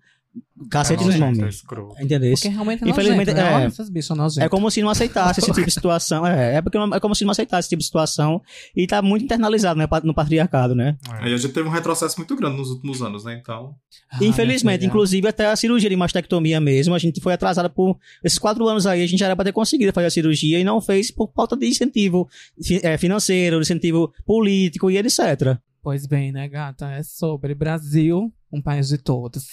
[0.70, 1.56] cacete nos é nomes.
[1.56, 1.96] escroto.
[2.02, 2.32] Entendeu?
[2.34, 3.64] Porque realmente é Infelizmente, nojento, né?
[3.64, 3.66] é.
[3.68, 4.46] Essas bichas nojentas.
[4.46, 6.26] É como se não aceitasse esse tipo de situação.
[6.26, 8.42] É, é porque não- é como se não aceitasse esse tipo de situação.
[8.76, 10.98] E tá muito internalizado né, no patriarcado, né?
[11.20, 11.26] É.
[11.26, 13.38] Aí a gente teve um retrocesso muito grande nos últimos anos, né?
[13.42, 13.74] Então.
[14.12, 18.38] Ah, Infelizmente, inclusive até a cirurgia de mastectomia mesmo, a gente foi atrasada por esses
[18.38, 20.80] quatro anos aí, a gente já era pra ter conseguido fazer a cirurgia e não
[20.80, 22.28] fez por falta de incentivo
[22.64, 25.58] fi- financeiro, de incentivo político e etc.
[25.84, 26.92] Pois bem, né, gata?
[26.92, 29.46] É sobre Brasil, um país de todos.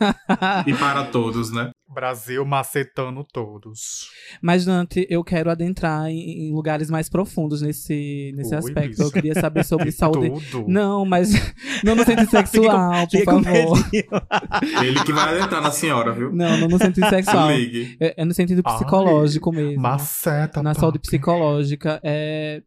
[0.66, 1.70] E para todos, né?
[1.92, 4.08] Brasil macetando todos.
[4.40, 8.88] Mas, Dante, eu quero adentrar em, em lugares mais profundos nesse, nesse Oi, aspecto.
[8.90, 9.02] bicho.
[9.02, 10.30] Eu queria saber sobre saúde.
[10.50, 10.68] tudo.
[10.68, 11.30] Não, mas
[11.82, 13.78] não no sentido sexual, por favor.
[14.84, 16.32] Ele que vai adentrar na senhora, viu?
[16.32, 17.50] Não, não no sentido sexual.
[17.50, 19.82] É, é no sentido Ai, psicológico mesmo.
[19.82, 20.62] Maceta.
[20.62, 21.08] na saúde papi.
[21.08, 22.00] psicológica.
[22.04, 22.62] É,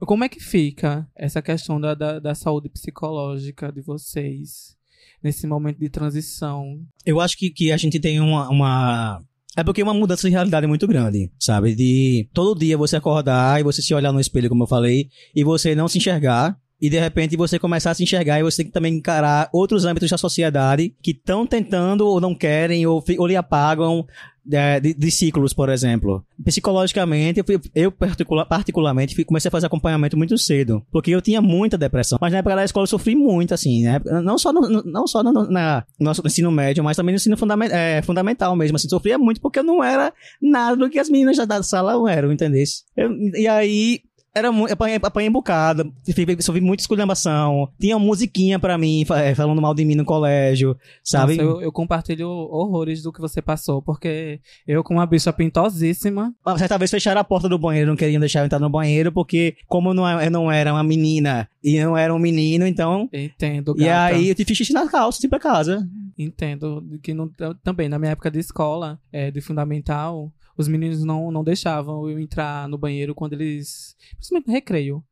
[0.00, 4.76] como é que fica essa questão da, da, da saúde psicológica de vocês
[5.22, 6.80] nesse momento de transição?
[7.04, 9.22] Eu acho que, que a gente tem uma, uma.
[9.56, 11.74] É porque é uma mudança de realidade muito grande, sabe?
[11.74, 15.44] De todo dia você acordar e você se olhar no espelho, como eu falei, e
[15.44, 16.58] você não se enxergar.
[16.80, 19.84] E de repente você começar a se enxergar e você tem que também encarar outros
[19.84, 24.06] âmbitos da sociedade que estão tentando ou não querem ou, ou lhe apagam
[24.50, 26.24] é, de, de ciclos, por exemplo.
[26.42, 31.20] Psicologicamente, eu, fui- eu particular- particularmente fui- comecei a fazer acompanhamento muito cedo, porque eu
[31.20, 32.18] tinha muita depressão.
[32.20, 34.00] Mas na época da escola eu sofri muito, assim, né?
[34.22, 37.36] Não só no, não só no, na, no nosso ensino médio, mas também no ensino
[37.70, 38.76] é, fundamental mesmo.
[38.76, 42.32] Assim, sofria muito porque eu não era nada do que as meninas da, sala eram,
[42.32, 42.64] entendeu?
[42.96, 44.00] Eu- e aí
[44.34, 44.72] Era muito.
[44.72, 45.92] Apanhei, apanhei um bocado.
[46.40, 47.68] Sofri muita esculhambação.
[47.80, 51.36] Tinha uma musiquinha pra mim, é, falando mal de mim no colégio, sabe?
[51.36, 56.32] Nossa, eu, eu compartilho horrores do que você passou, porque eu, com uma bicha pintosíssima,
[56.46, 59.10] Uma certa vez fecharam a porta do banheiro, não queriam deixar eu entrar no banheiro,
[59.10, 62.66] porque como eu não, eu não era uma menina e eu não era um menino,
[62.66, 63.08] então.
[63.12, 64.14] entendo, E gata.
[64.14, 65.86] aí eu fiz xixi na calça, fui pra casa.
[66.16, 67.30] Entendo que não,
[67.64, 72.18] também na minha época de escola, é, de fundamental, os meninos não, não deixavam eu
[72.18, 73.96] entrar no banheiro quando eles.
[74.16, 75.04] Principalmente no recreio.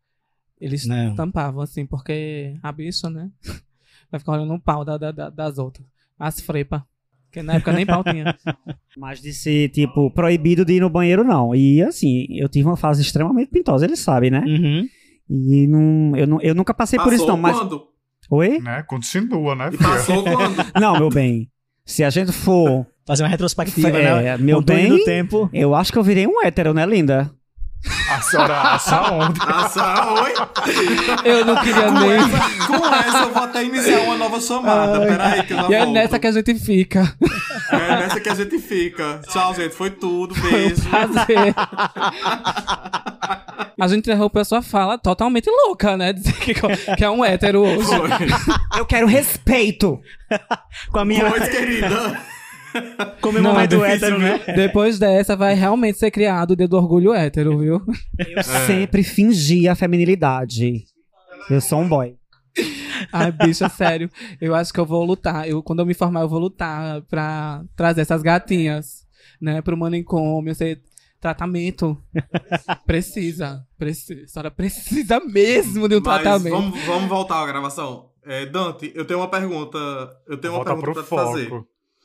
[0.61, 1.15] Eles Não.
[1.15, 3.31] tampavam, assim, porque a bicha, né?
[4.11, 5.87] Vai ficar olhando o pau da, da- da- das outras.
[6.19, 6.83] As frepas.
[7.27, 8.37] Porque na época nem pau tinha.
[8.97, 11.55] Mas de ser, tipo, proibido de ir no banheiro, não.
[11.55, 14.41] E assim, eu tive uma fase extremamente pintosa, ele sabe, né?
[14.47, 14.89] Uhum.
[15.31, 17.43] E não, eu, não, eu nunca passei por isso, Passou não.
[17.43, 17.59] Mas.
[17.59, 17.87] quando?
[18.31, 18.59] Oi?
[18.59, 18.83] Né?
[18.83, 19.89] Continua, né, E filha?
[19.89, 20.57] passou quando?
[20.81, 21.51] Não, meu bem.
[21.89, 22.87] Se a gente for.
[23.07, 24.37] Fazer uma retrospectiva, É, né?
[24.37, 24.91] meu bem.
[24.91, 25.49] do tempo.
[25.51, 27.31] Eu acho que eu virei um hétero, né, linda?
[28.11, 29.41] A senhora acha onde?
[29.41, 30.35] Assa, oi?
[31.25, 32.11] Eu não queria Com nem.
[32.13, 35.01] essa, com essa eu vou até iniciar uma nova chamada.
[35.07, 35.93] Peraí, que eu já E é volto.
[35.93, 37.15] nessa que a gente fica.
[37.71, 39.21] É nessa que a gente fica.
[39.29, 39.75] Tchau, gente.
[39.75, 40.35] Foi tudo.
[40.41, 40.83] Beijo.
[40.89, 41.55] Prazer.
[43.81, 46.13] A gente interrompeu a sua fala totalmente louca, né?
[46.13, 46.55] Dizer que,
[46.97, 47.85] que é um hétero hoje.
[47.87, 48.11] Foi.
[48.81, 50.01] Eu quero respeito!
[50.91, 51.31] Com a minha.
[51.31, 52.21] Pois, querida.
[53.21, 54.41] Com o meu Não, momento difícil, hétero, né?
[54.55, 57.81] Depois dessa, vai realmente ser criado o dedo do orgulho hétero, viu?
[58.19, 60.85] Eu sempre fingi a feminilidade.
[61.51, 62.17] Eu sou um boy.
[63.13, 64.11] Ai, bicha, sério.
[64.41, 65.49] Eu acho que eu vou lutar.
[65.49, 69.07] Eu, quando eu me formar, eu vou lutar pra trazer essas gatinhas,
[69.41, 70.81] né, pro manicômio, ser
[71.21, 71.97] tratamento.
[72.87, 73.65] Precisa.
[73.79, 74.25] Precisa.
[74.25, 76.51] A senhora precisa mesmo de um Mas tratamento.
[76.55, 78.11] vamos, vamos voltar à gravação.
[78.25, 79.79] É, Dante, eu tenho uma pergunta.
[80.29, 81.51] Eu tenho uma Volta pergunta pro pra te fazer.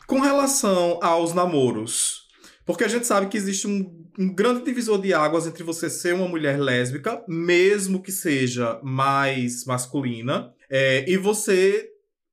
[0.07, 2.23] Com relação aos namoros,
[2.65, 6.13] porque a gente sabe que existe um, um grande divisor de águas entre você ser
[6.13, 11.89] uma mulher lésbica, mesmo que seja mais masculina, é, e você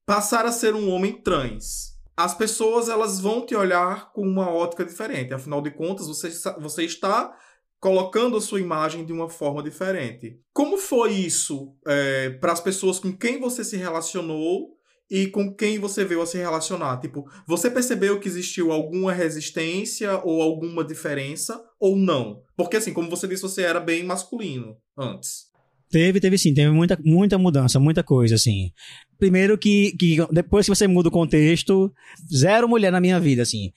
[0.07, 1.99] passar a ser um homem trans.
[2.17, 5.33] As pessoas elas vão te olhar com uma ótica diferente.
[5.33, 7.35] Afinal de contas, você, você está
[7.79, 10.39] colocando a sua imagem de uma forma diferente.
[10.53, 11.75] Como foi isso
[12.41, 14.77] para as pessoas com quem você se relacionou
[15.11, 16.99] e com quem você veio a se relacionar?
[16.99, 22.43] Tipo, você percebeu que existiu alguma resistência ou alguma diferença ou não?
[22.57, 25.51] Porque assim, como você disse, você era bem masculino antes.
[25.91, 28.71] Teve, teve sim, teve muita, muita mudança, muita coisa, assim.
[29.19, 31.93] Primeiro que, que depois que você muda o contexto,
[32.33, 33.73] zero mulher na minha vida, assim.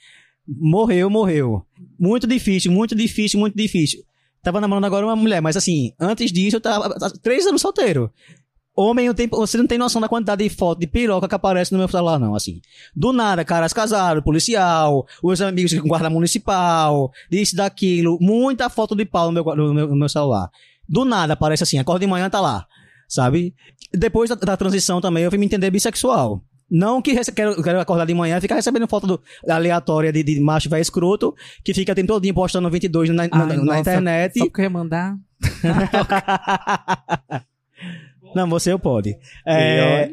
[0.48, 1.66] Morreu, morreu.
[2.00, 4.04] Muito difícil, muito difícil, muito difícil.
[4.44, 8.12] Tava namorando agora uma mulher, mas assim, antes disso eu tava três anos solteiro.
[8.76, 11.72] Homem, eu tenho, você não tem noção da quantidade de foto de piroca que aparece
[11.72, 12.60] no meu celular, não, assim.
[12.96, 19.06] Do nada, caras casados, policial, os amigos com guarda municipal, disso, daquilo, muita foto de
[19.06, 20.50] pau no meu, no meu, no meu celular.
[20.90, 22.66] Do nada aparece assim, acorda de manhã, tá lá,
[23.08, 23.54] sabe?
[23.94, 26.42] Depois da, da transição também, eu fui me entender bissexual.
[26.68, 30.40] Não que quero, quero acordar de manhã e ficar recebendo foto do- aleatória de, de
[30.40, 34.40] macho velho escroto, que fica tem todinho postando 22 na, na, Ai, na nossa, internet.
[34.40, 35.16] Só porque eu ia mandar.
[38.36, 39.18] Não, você pode.
[39.46, 40.10] É,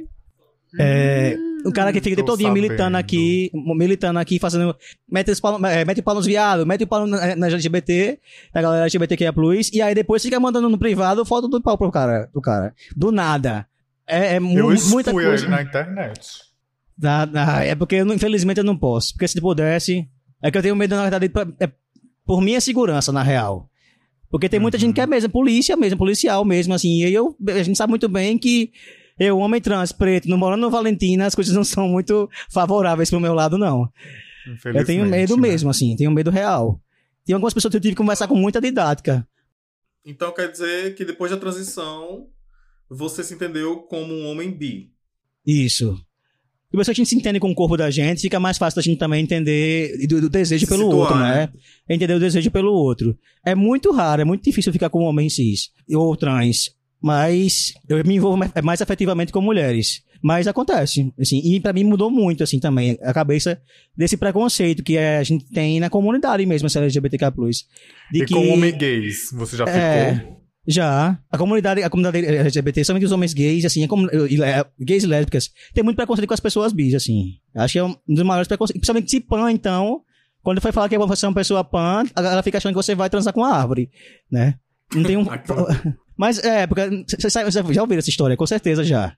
[0.78, 4.74] é, o cara que fica todinho militando aqui, militando aqui, fazendo.
[5.10, 8.18] Mete, os pau, é, mete o pau nos viados, mete o pau na, na LGBT,
[8.54, 9.32] na galera LGBTQIA,
[9.72, 12.74] e aí depois fica mandando no privado foto do pau pro cara, do cara.
[12.96, 13.66] Do nada.
[14.06, 15.48] É, é mu- Eu muita coisa.
[15.48, 16.20] na internet.
[16.96, 19.12] Dá- dá- é porque, eu infelizmente, eu não posso.
[19.14, 20.06] Porque se pudesse.
[20.42, 21.68] É que eu tenho medo, na verdade, pra- é
[22.26, 23.69] por minha segurança, na real.
[24.30, 27.04] Porque tem muita gente que é mesmo, polícia mesmo, policial mesmo, assim.
[27.04, 28.72] E eu, a gente sabe muito bem que
[29.18, 33.20] eu, homem trans, preto, não morando no Valentina, as coisas não são muito favoráveis pro
[33.20, 33.92] meu lado, não.
[34.64, 35.42] Eu tenho medo né?
[35.48, 36.80] mesmo, assim, tenho medo real.
[37.24, 39.26] Tem algumas pessoas que eu tive que conversar com muita didática.
[40.04, 42.28] Então quer dizer que depois da transição,
[42.88, 44.92] você se entendeu como um homem bi.
[45.44, 45.98] Isso.
[46.70, 48.82] Depois que a gente se entende com o corpo da gente, fica mais fácil da
[48.82, 51.34] gente também entender do, do desejo Se pelo situar, outro, né?
[51.34, 51.48] né?
[51.88, 53.16] Entender o desejo pelo outro.
[53.44, 56.70] É muito raro, é muito difícil ficar com um homem cis ou trans.
[57.02, 60.02] Mas eu me envolvo mais, mais afetivamente com mulheres.
[60.22, 63.58] Mas acontece, assim, e pra mim mudou muito, assim, também, a cabeça
[63.96, 67.24] desse preconceito que é, a gente tem na comunidade mesmo, essa LGBTK+.
[68.12, 68.34] De E que...
[68.34, 70.16] com homem gays, você já É.
[70.16, 70.39] ficou?
[70.70, 71.18] Já.
[71.30, 73.86] A comunidade, a comunidade LGBT, somente os homens gays, assim,
[74.78, 77.34] gays e lésbicas, tem muito preconceito com as pessoas bis, assim.
[77.54, 78.78] Acho que é um dos maiores preconceitos.
[78.78, 80.02] Principalmente se pan, então,
[80.42, 82.94] quando foi falar que você é uma pessoa pan, a galera fica achando que você
[82.94, 83.90] vai transar com uma árvore,
[84.30, 84.54] né?
[84.94, 85.26] Não tem um.
[86.16, 87.28] Mas é, porque você
[87.72, 89.16] já ouviu essa história, com certeza já.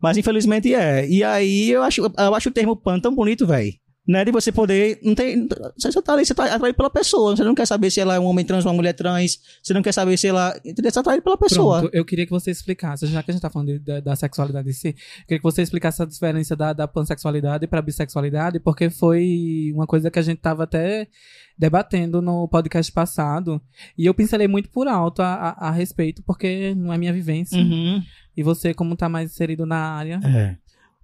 [0.00, 1.08] Mas infelizmente é.
[1.08, 3.72] E aí eu acho, eu acho o termo pan tão bonito, velho.
[4.06, 4.24] Né?
[4.24, 4.98] De você poder.
[5.02, 5.48] Não tem.
[5.78, 7.34] Você só tá ali, você tá atraído pela pessoa.
[7.36, 9.38] Você não quer saber se ela é um homem trans ou uma mulher trans.
[9.62, 10.54] Você não quer saber se ela.
[10.64, 10.90] Entendeu?
[10.90, 11.80] Você tá atraído pela pessoa.
[11.80, 14.16] Pronto, eu queria que você explicasse, já que a gente tá falando de- da, da
[14.16, 14.94] sexualidade em si, eu
[15.26, 20.10] queria que você explicasse a diferença da, da pansexualidade pra bissexualidade, porque foi uma coisa
[20.10, 21.08] que a gente tava até
[21.56, 23.60] debatendo no podcast passado,
[23.96, 27.56] e eu pincelei muito por alto a, a, a respeito, porque não é minha vivência,
[27.58, 28.02] Uhum.
[28.36, 30.56] e você, como tá mais inserido na área, É.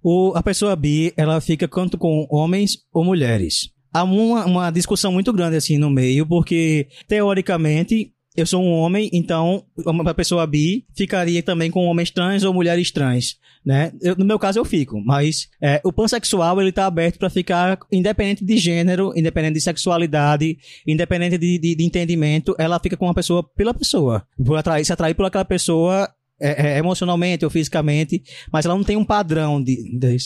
[0.03, 3.69] O, a pessoa bi, ela fica tanto com homens ou mulheres.
[3.93, 9.09] Há uma, uma discussão muito grande assim no meio, porque teoricamente eu sou um homem,
[9.11, 13.35] então uma pessoa bi ficaria também com homens trans ou mulheres trans,
[13.65, 13.91] né?
[14.01, 17.77] Eu- no meu caso eu fico, mas é, o pansexual ele tá aberto para ficar
[17.91, 23.13] independente de gênero, independente de sexualidade, independente de, de, de entendimento, ela fica com uma
[23.13, 26.09] pessoa pela pessoa, por atrair, se atrair por aquela pessoa
[26.41, 30.17] é, é, emocionalmente ou fisicamente, mas ela não tem um padrão de, de,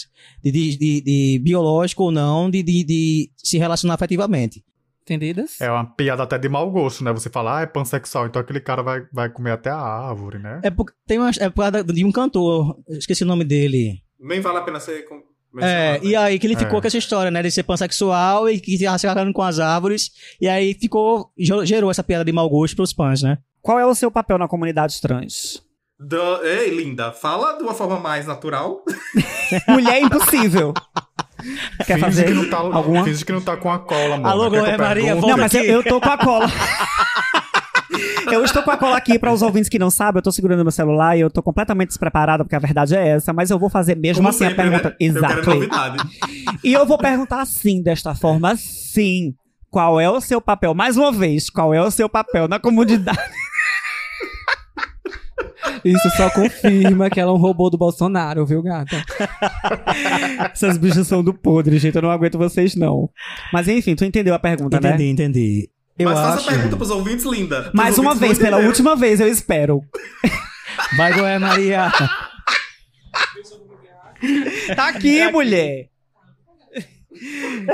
[0.43, 4.63] de, de- de- de biológico ou não de, de, de se relacionar afetivamente.
[5.03, 5.59] entendidas?
[5.61, 7.11] É uma piada até de mau gosto, né?
[7.13, 10.61] Você fala, ah, é pansexual, então aquele cara vai, vai comer até a árvore, né?
[10.63, 13.99] É porque tem uma, é por de um cantor, esqueci o nome dele.
[14.19, 15.21] Nem vale a pena ser com-
[15.57, 16.17] É, mencionado, e né?
[16.17, 16.57] aí que ele É.
[16.57, 20.09] ficou com essa história, né, de ser pansexual e que se relacionando com as árvores,
[20.41, 21.31] e aí ficou,
[21.63, 23.37] gerou essa piada de mau gosto pros pans, né?
[23.61, 25.61] Qual é o seu papel na comunidade trans?
[25.99, 28.83] Da- Ei, linda, fala de uma forma mais natural.
[29.67, 30.73] Mulher impossível.
[31.85, 33.03] Quer finge fazer que não tá, alguma?
[33.03, 34.27] Finge que não tá com a cola, mano.
[34.27, 35.69] Alô, Glória Maria, Não, mas eu, aqui.
[35.69, 36.47] eu tô com a cola.
[38.31, 40.63] Eu estou com a cola aqui para os ouvintes que não sabem, eu tô segurando
[40.63, 43.69] meu celular e eu tô completamente despreparada, porque a verdade é essa, mas eu vou
[43.69, 44.89] fazer mesmo Como assim sempre, a pergunta.
[44.89, 44.95] né?
[44.99, 46.09] Eu quero Exato.
[46.63, 49.35] E eu vou perguntar assim, desta forma, sim.
[49.69, 50.73] Qual é o seu papel?
[50.73, 53.17] Mais uma vez, qual é o seu papel na comunidade?
[55.85, 59.05] Isso só confirma que ela é um robô do Bolsonaro, viu, gata?
[60.51, 61.95] Essas bichas são do podre, gente.
[61.95, 63.07] Eu não aguento vocês, não.
[63.53, 65.09] Mas enfim, tu entendeu a pergunta, Entendi, né?
[65.09, 65.69] entendi.
[65.97, 66.49] Eu Mas faça acho...
[66.49, 67.61] a pergunta pros ouvintes, linda.
[67.61, 69.81] Pros Mais uma vez, pela última vez, eu espero.
[70.97, 71.91] Vai, Glória Maria.
[74.75, 75.89] Tá aqui, mulher.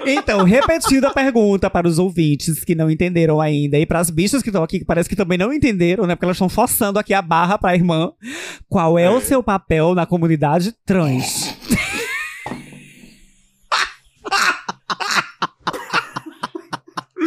[0.05, 4.41] Então, repetindo a pergunta para os ouvintes que não entenderam ainda e para as bichas
[4.41, 6.15] que estão aqui, que parece que também não entenderam, né?
[6.15, 8.11] Porque elas estão forçando aqui a barra para a irmã.
[8.69, 11.55] Qual é o seu papel na comunidade trans?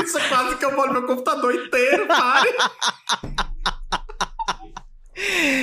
[0.04, 2.48] Isso é quase que eu molho meu computador inteiro, pare.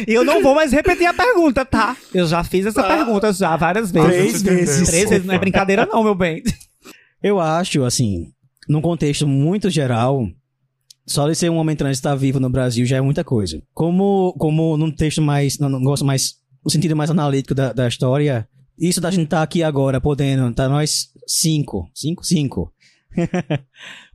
[0.08, 1.96] E eu não vou mais repetir a pergunta, tá?
[2.14, 4.42] Eu já fiz essa pergunta já várias vezes.
[4.42, 4.88] Três vezes.
[4.88, 6.44] Três vezes não é brincadeira, não, meu bem.
[7.22, 8.32] Eu acho, assim,
[8.68, 10.28] num contexto muito geral,
[11.06, 13.62] só de ser um homem trans estar vivo no Brasil já é muita coisa.
[13.74, 18.48] Como, como num texto mais, não, gosto mais, no sentido mais analítico da, da história,
[18.80, 22.74] isso da gente estar aqui agora, podendo, tá nós cinco, cinco, cinco,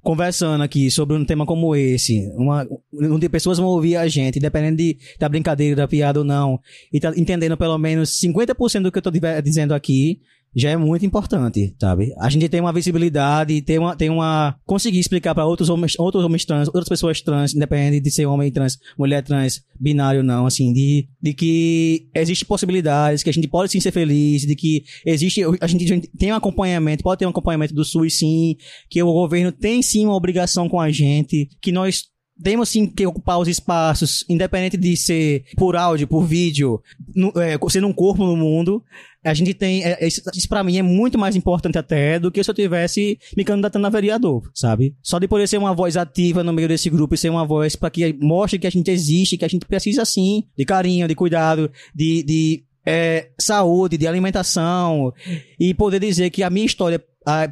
[0.02, 4.76] conversando aqui sobre um tema como esse, uma, onde pessoas vão ouvir a gente, independente
[4.76, 6.60] de, da brincadeira, da piada ou não,
[6.92, 9.10] e tá entendendo pelo menos 50% do que eu tô
[9.42, 10.20] dizendo aqui,
[10.56, 12.14] já é muito importante, sabe?
[12.18, 16.24] A gente tem uma visibilidade, tem uma, tem uma conseguir explicar para outros homens, outros
[16.24, 20.72] homens trans, outras pessoas trans, independente de ser homem trans, mulher trans, binário não, assim,
[20.72, 25.42] de, de que existem possibilidades, que a gente pode sim ser feliz, de que existe,
[25.60, 28.56] a gente, tem um acompanhamento, pode ter um acompanhamento do SUS sim,
[28.88, 32.04] que o governo tem sim uma obrigação com a gente, que nós
[32.42, 36.82] temos sim que ocupar os espaços, independente de ser por áudio, por vídeo,
[37.14, 38.82] no, é, sendo um corpo no mundo,
[39.24, 39.82] a gente tem.
[39.82, 42.54] é, é, isso, isso pra mim é muito mais importante até do que se eu
[42.54, 44.94] tivesse me candidatando a vereador, sabe?
[45.02, 47.74] Só de poder ser uma voz ativa no meio desse grupo e ser uma voz
[47.74, 51.14] pra que mostre que a gente existe, que a gente precisa sim de carinho, de
[51.14, 55.12] cuidado, de, de é, saúde, de alimentação
[55.58, 57.02] e poder dizer que a minha história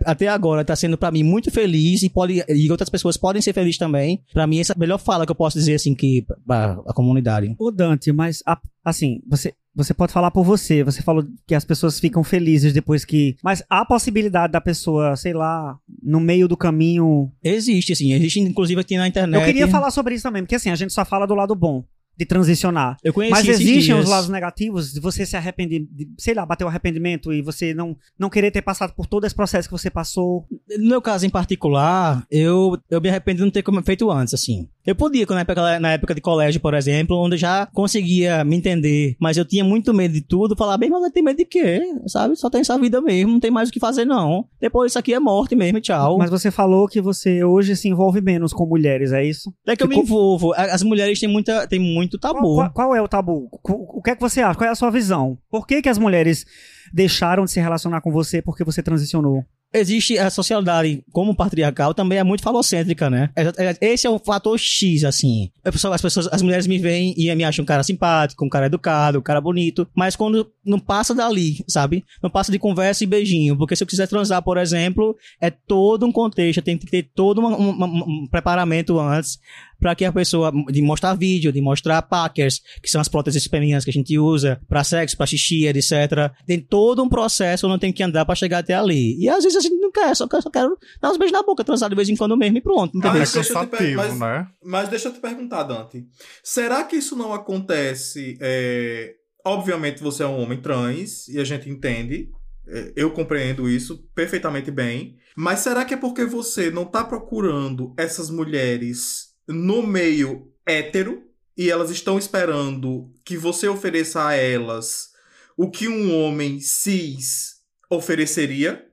[0.05, 3.53] até agora tá sendo pra mim muito feliz e pode e outras pessoas podem ser
[3.53, 4.23] felizes também.
[4.33, 6.93] Pra mim essa é a melhor fala que eu posso dizer assim que pra a
[6.93, 7.53] comunidade.
[7.59, 10.85] Ô, Dante, mas a- assim, você, você pode falar por você.
[10.85, 13.35] Você falou que as pessoas ficam felizes depois que.
[13.43, 17.33] Mas há a possibilidade da pessoa, sei lá, no meio do caminho.
[17.43, 19.41] Existe assim, existe inclusive aqui na internet.
[19.41, 21.83] Eu queria falar sobre isso também, porque assim, a gente só fala do lado bom
[22.17, 22.97] de transicionar.
[23.03, 26.65] Eu conheci Mas existem os lados negativos de você se arrepender, de, sei lá, bater
[26.65, 29.91] o arrependimento e você não, não querer ter passado por todo esse processo que você
[29.91, 30.47] passou.
[30.79, 34.33] No meu caso em particular, eu, eu me arrependo de não ter como- feito antes,
[34.35, 34.69] assim.
[34.87, 38.57] Eu podia, na época, na época de colégio, por exemplo, onde eu já conseguia me
[38.57, 41.45] entender, mas eu tinha muito medo de tudo, falar, bem, mas eu tenho medo de
[41.47, 41.81] quê?
[42.07, 42.37] Sabe?
[42.37, 44.45] Só tem essa vida mesmo, não tem mais o que fazer, não.
[44.61, 46.19] Depois isso aqui é morte mesmo, tchau.
[46.19, 49.53] Mas você falou que você hoje se envolve menos com mulheres, é isso?
[49.67, 50.53] é que eu me ficou- envolvo.
[50.55, 52.55] As mulheres têm, muita, têm muito Qual, tabu.
[52.55, 53.49] qual- qual é o tabu?
[53.53, 54.59] O, o que é que você acha?
[54.59, 55.39] Qual é a sua visão?
[55.51, 56.45] Por que, que as mulheres
[56.93, 59.45] deixaram de se relacionar com você porque você transicionou?
[59.75, 63.31] Existe a sociedade como patriarcal também é muito falocêntrica, né?
[63.37, 65.51] É- Esse é o fator X, assim.
[65.65, 69.19] As pessoas, as mulheres me veem e me acham um cara simpático, um cara educado,
[69.19, 72.05] um cara bonito, mas quando não passa dali, sabe?
[72.23, 76.07] Não passa de conversa e beijinho, porque se eu quiser transar, por exemplo, é todo
[76.07, 79.39] um contexto, tem que ter todo um preparamento antes
[79.85, 83.85] para que a pessoa de mostrar vídeo, de mostrar packers, que são as próteses penianas
[83.85, 86.33] que a gente usa para sexo, para xixi, etc.
[86.47, 89.21] Tem todo um processo onde tem que andar para chegar até ali.
[89.23, 91.43] E às vezes a gente não quer, só, quer- só quero dar uns beijos na
[91.43, 93.17] boca, transar de vez em quando mesmo e pronto, entendeu?
[93.17, 94.47] É Mas deixa eu te per- cansativo, mas- né?
[94.65, 96.07] Mas deixa eu te perguntar, Dante.
[96.43, 98.39] Será que isso não acontece?
[98.41, 99.13] é,
[99.47, 102.31] Obviamente você é um homem trans e a gente entende.
[102.67, 105.17] é, Eu compreendo isso perfeitamente bem.
[105.37, 111.23] Mas será que é porque você não tá procurando essas mulheres no meio hétero
[111.57, 115.13] e elas estão esperando que você ofereça a elas
[115.57, 117.55] o que um homem cis
[117.89, 118.85] ofereceria?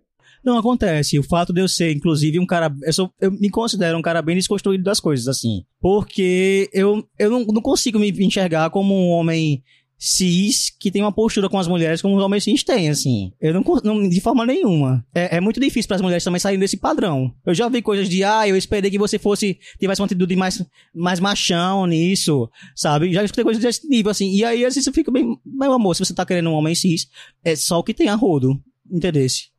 [0.43, 1.19] Não acontece.
[1.19, 2.73] O fato de eu ser, inclusive, um cara.
[2.83, 5.63] Eu, sou, eu me considero um cara bem desconstruído das coisas, assim.
[5.79, 9.63] Porque eu, eu não, não consigo me enxergar como um homem
[10.03, 13.31] cis que tem uma postura com as mulheres como os homens cis têm, assim.
[13.39, 15.05] Eu não, não de forma nenhuma.
[15.13, 17.31] É, é muito difícil para as mulheres também saírem desse padrão.
[17.45, 20.65] Eu já vi coisas de, ah, eu esperei que você fosse, tivesse uma atitude mais,
[20.91, 23.13] mais machão nisso, sabe?
[23.13, 24.31] Já escutei coisas desse nível, assim.
[24.33, 26.73] E aí, às vezes eu fico bem, meu amor, se você tá querendo um homem
[26.73, 27.07] cis,
[27.45, 28.59] é só o que tem a rodo.
[28.91, 29.51] Entendesse?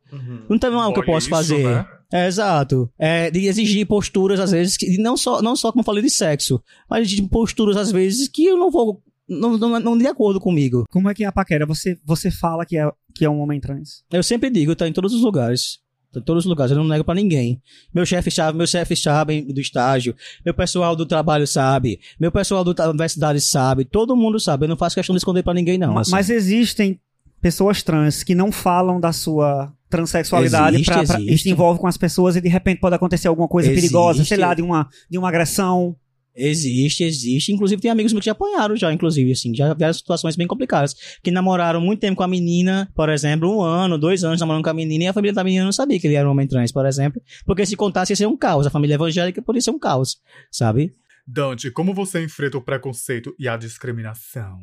[0.49, 1.63] Não tem algo que eu posso isso, fazer.
[1.63, 1.85] né?
[2.11, 2.91] É, exato.
[2.99, 6.09] É, de exigir posturas, às vezes, que, não, só, não só como eu falei de
[6.09, 9.01] sexo, mas de posturas, às vezes, que eu não vou.
[9.27, 10.83] Não, não, não de acordo comigo.
[10.91, 11.65] Como é que é a paquera?
[11.65, 14.03] Você, você fala que é, que é um homem trans.
[14.11, 15.79] Eu sempre digo, tá em todos os lugares.
[16.11, 17.59] Tá em todos os lugares, eu não nego pra ninguém.
[17.93, 20.15] Meu chefe sabe, meu chefe sabe do estágio,
[20.45, 24.65] meu pessoal do trabalho sabe, meu pessoal do- da universidade sabe, todo mundo sabe.
[24.65, 25.93] Eu não faço questão de esconder pra ninguém, não.
[25.93, 26.11] Ma- assim.
[26.11, 26.99] Mas existem
[27.41, 31.43] pessoas trans que não falam da sua transexualidade Existe, pra, pra- e existe.
[31.43, 33.81] se envolvem com as pessoas e de repente pode acontecer alguma coisa Existe.
[33.87, 35.95] perigosa, sei lá, de uma, de uma agressão.
[36.35, 37.51] Existe, existe.
[37.51, 39.53] Inclusive, tem amigos meus que já apanharam já, inclusive, assim.
[39.53, 40.95] Já vieram situações bem complicadas.
[41.21, 44.69] Que namoraram muito tempo com a menina, por exemplo, um ano, dois anos namorando com
[44.69, 46.71] a menina, e a família da menina não sabia que ele era um homem trans,
[46.71, 47.21] por exemplo.
[47.45, 48.65] Porque se contasse ia ser um caos.
[48.65, 50.17] A família evangélica poderia ser um caos,
[50.51, 50.93] sabe?
[51.25, 54.59] Dante, como você enfrenta o preconceito e a discriminação?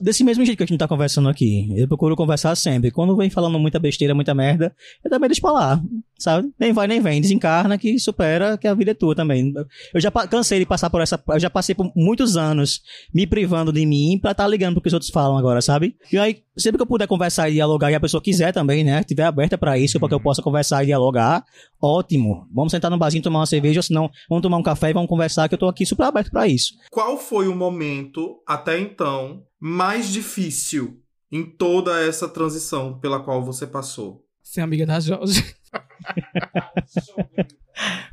[0.00, 1.68] Desse mesmo jeito que a gente tá conversando aqui.
[1.74, 2.90] Eu procuro conversar sempre.
[2.90, 5.82] Quando vem falando muita besteira, muita merda, eu também deixo pra lá,
[6.18, 6.52] sabe?
[6.58, 7.20] Nem vai nem vem.
[7.20, 9.54] Desencarna que supera, que a vida é tua também.
[9.94, 11.22] Eu já cansei de passar por essa.
[11.28, 12.82] Eu já passei por muitos anos
[13.12, 15.96] me privando de mim pra tá ligando pro que os outros falam agora, sabe?
[16.12, 19.00] E aí, sempre que eu puder conversar e dialogar e a pessoa quiser também, né?
[19.00, 21.42] Estiver aberta pra isso, pra que eu possa conversar e dialogar,
[21.80, 22.46] ótimo.
[22.52, 24.92] Vamos sentar no barzinho tomar uma cerveja, ou se não, vamos tomar um café e
[24.92, 26.74] vamos conversar, que eu tô aqui super aberto pra isso.
[26.90, 33.66] Qual foi o momento, até então, mais difícil em toda essa transição pela qual você
[33.66, 34.24] passou?
[34.42, 35.54] Ser amiga da Jorge.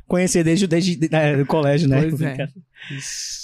[0.06, 2.02] Conhecer desde, desde é, o colégio, né?
[2.02, 2.48] Pois é.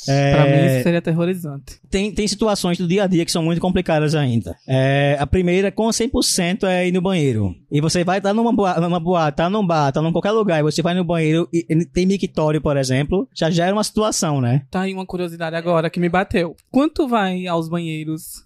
[0.08, 1.80] É, Pra mim isso seria aterrorizante.
[1.90, 4.56] tem, tem situações do dia a dia que são muito complicadas ainda.
[4.66, 7.54] É, a primeira, com 100%, é ir no banheiro.
[7.70, 10.58] E você vai estar numa boate, numa boate, tá num bar, tá em qualquer lugar,
[10.58, 14.40] e você vai no banheiro e e tem mictório, por exemplo, já gera uma situação,
[14.40, 14.66] né?
[14.70, 16.56] Tá aí uma curiosidade agora que me bateu.
[16.70, 18.44] Quanto vai aos banheiros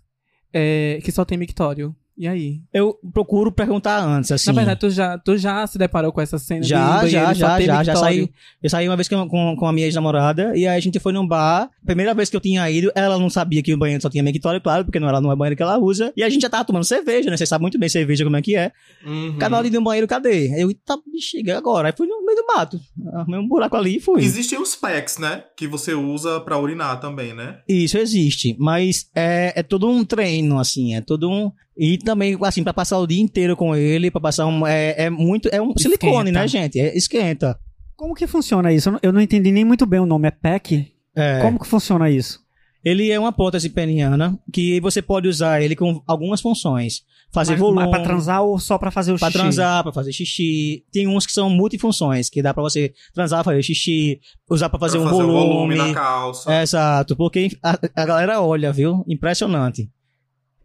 [0.53, 1.95] é, que só tem mictório?
[2.16, 2.60] E aí?
[2.72, 4.46] Eu procuro perguntar antes, assim.
[4.46, 7.26] Na verdade, tu já, tu já se deparou com essa cena de Já, banheiro já,
[7.26, 7.98] só já, já, já mictório?
[8.00, 8.30] saí.
[8.62, 11.12] Eu saí uma vez com, com, com a minha ex-namorada e aí a gente foi
[11.12, 11.68] num bar.
[11.84, 14.60] Primeira vez que eu tinha ido, ela não sabia que o banheiro só tinha mictório,
[14.60, 16.12] claro, porque não, ela não é banheiro que ela usa.
[16.16, 17.36] E a gente já tava tomando cerveja, né?
[17.36, 18.70] Você sabe muito bem cerveja como é que é.
[19.04, 19.36] Uhum.
[19.38, 20.52] Cada hora de ir no banheiro, cadê?
[20.56, 21.88] Eu, tá, chega agora.
[21.88, 22.80] Aí fui no meio do mato.
[23.14, 24.22] Arrumei um buraco ali e fui.
[24.22, 25.42] Existem os packs, né?
[25.56, 27.58] Que você usa pra urinar também, né?
[27.68, 31.50] Isso existe, mas é, é todo um treino, assim, é todo um.
[31.76, 34.66] E também, assim, pra passar o dia inteiro com ele, pra passar um.
[34.66, 35.48] É, é muito.
[35.52, 36.32] É um silicone, Esquenta.
[36.40, 36.78] né, gente?
[36.80, 37.58] É, esquenta.
[37.96, 38.88] Como que funciona isso?
[38.88, 40.28] Eu não, eu não entendi nem muito bem o nome.
[40.28, 40.92] É PEC?
[41.16, 41.40] É.
[41.40, 42.38] Como que funciona isso?
[42.84, 47.00] Ele é uma prótese peniana que você pode usar ele com algumas funções.
[47.32, 47.80] Fazer Mas- volume.
[47.82, 49.38] mas pra transar ou só pra fazer o Pra xixi?
[49.40, 50.84] transar, pra fazer xixi.
[50.92, 54.20] Tem uns que são multifunções, que dá pra você transar, fazer xixi,
[54.50, 55.74] usar pra fazer, pra um fazer volume.
[55.76, 56.62] na calça.
[56.62, 59.02] Exato, porque a, a galera olha, viu?
[59.08, 59.88] Impressionante.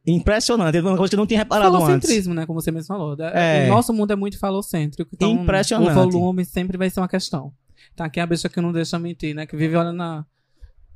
[0.09, 1.85] Impressionante, é uma coisa que eu não tinha reparado antes.
[1.85, 2.45] Falocentrismo, né?
[2.45, 3.15] Como você mesmo falou.
[3.19, 3.65] É.
[3.67, 5.09] O nosso mundo é muito falocêntrico.
[5.13, 5.91] Então, Impressionante.
[5.91, 7.53] O volume sempre vai ser uma questão.
[7.95, 9.45] Tá aqui a bicha que não deixa mentir, né?
[9.45, 10.25] Que vive olhando na.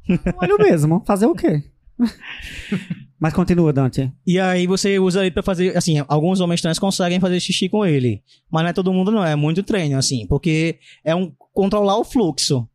[0.37, 1.03] Olha mesmo.
[1.05, 1.63] Fazer o quê?
[3.19, 4.11] Mas continua, Dante.
[4.27, 7.85] E aí você usa ele pra fazer, assim, alguns homens trans conseguem fazer xixi com
[7.85, 8.21] ele.
[8.51, 12.03] Mas não é todo mundo não, é muito treino, assim, porque é um controlar o
[12.03, 12.67] fluxo.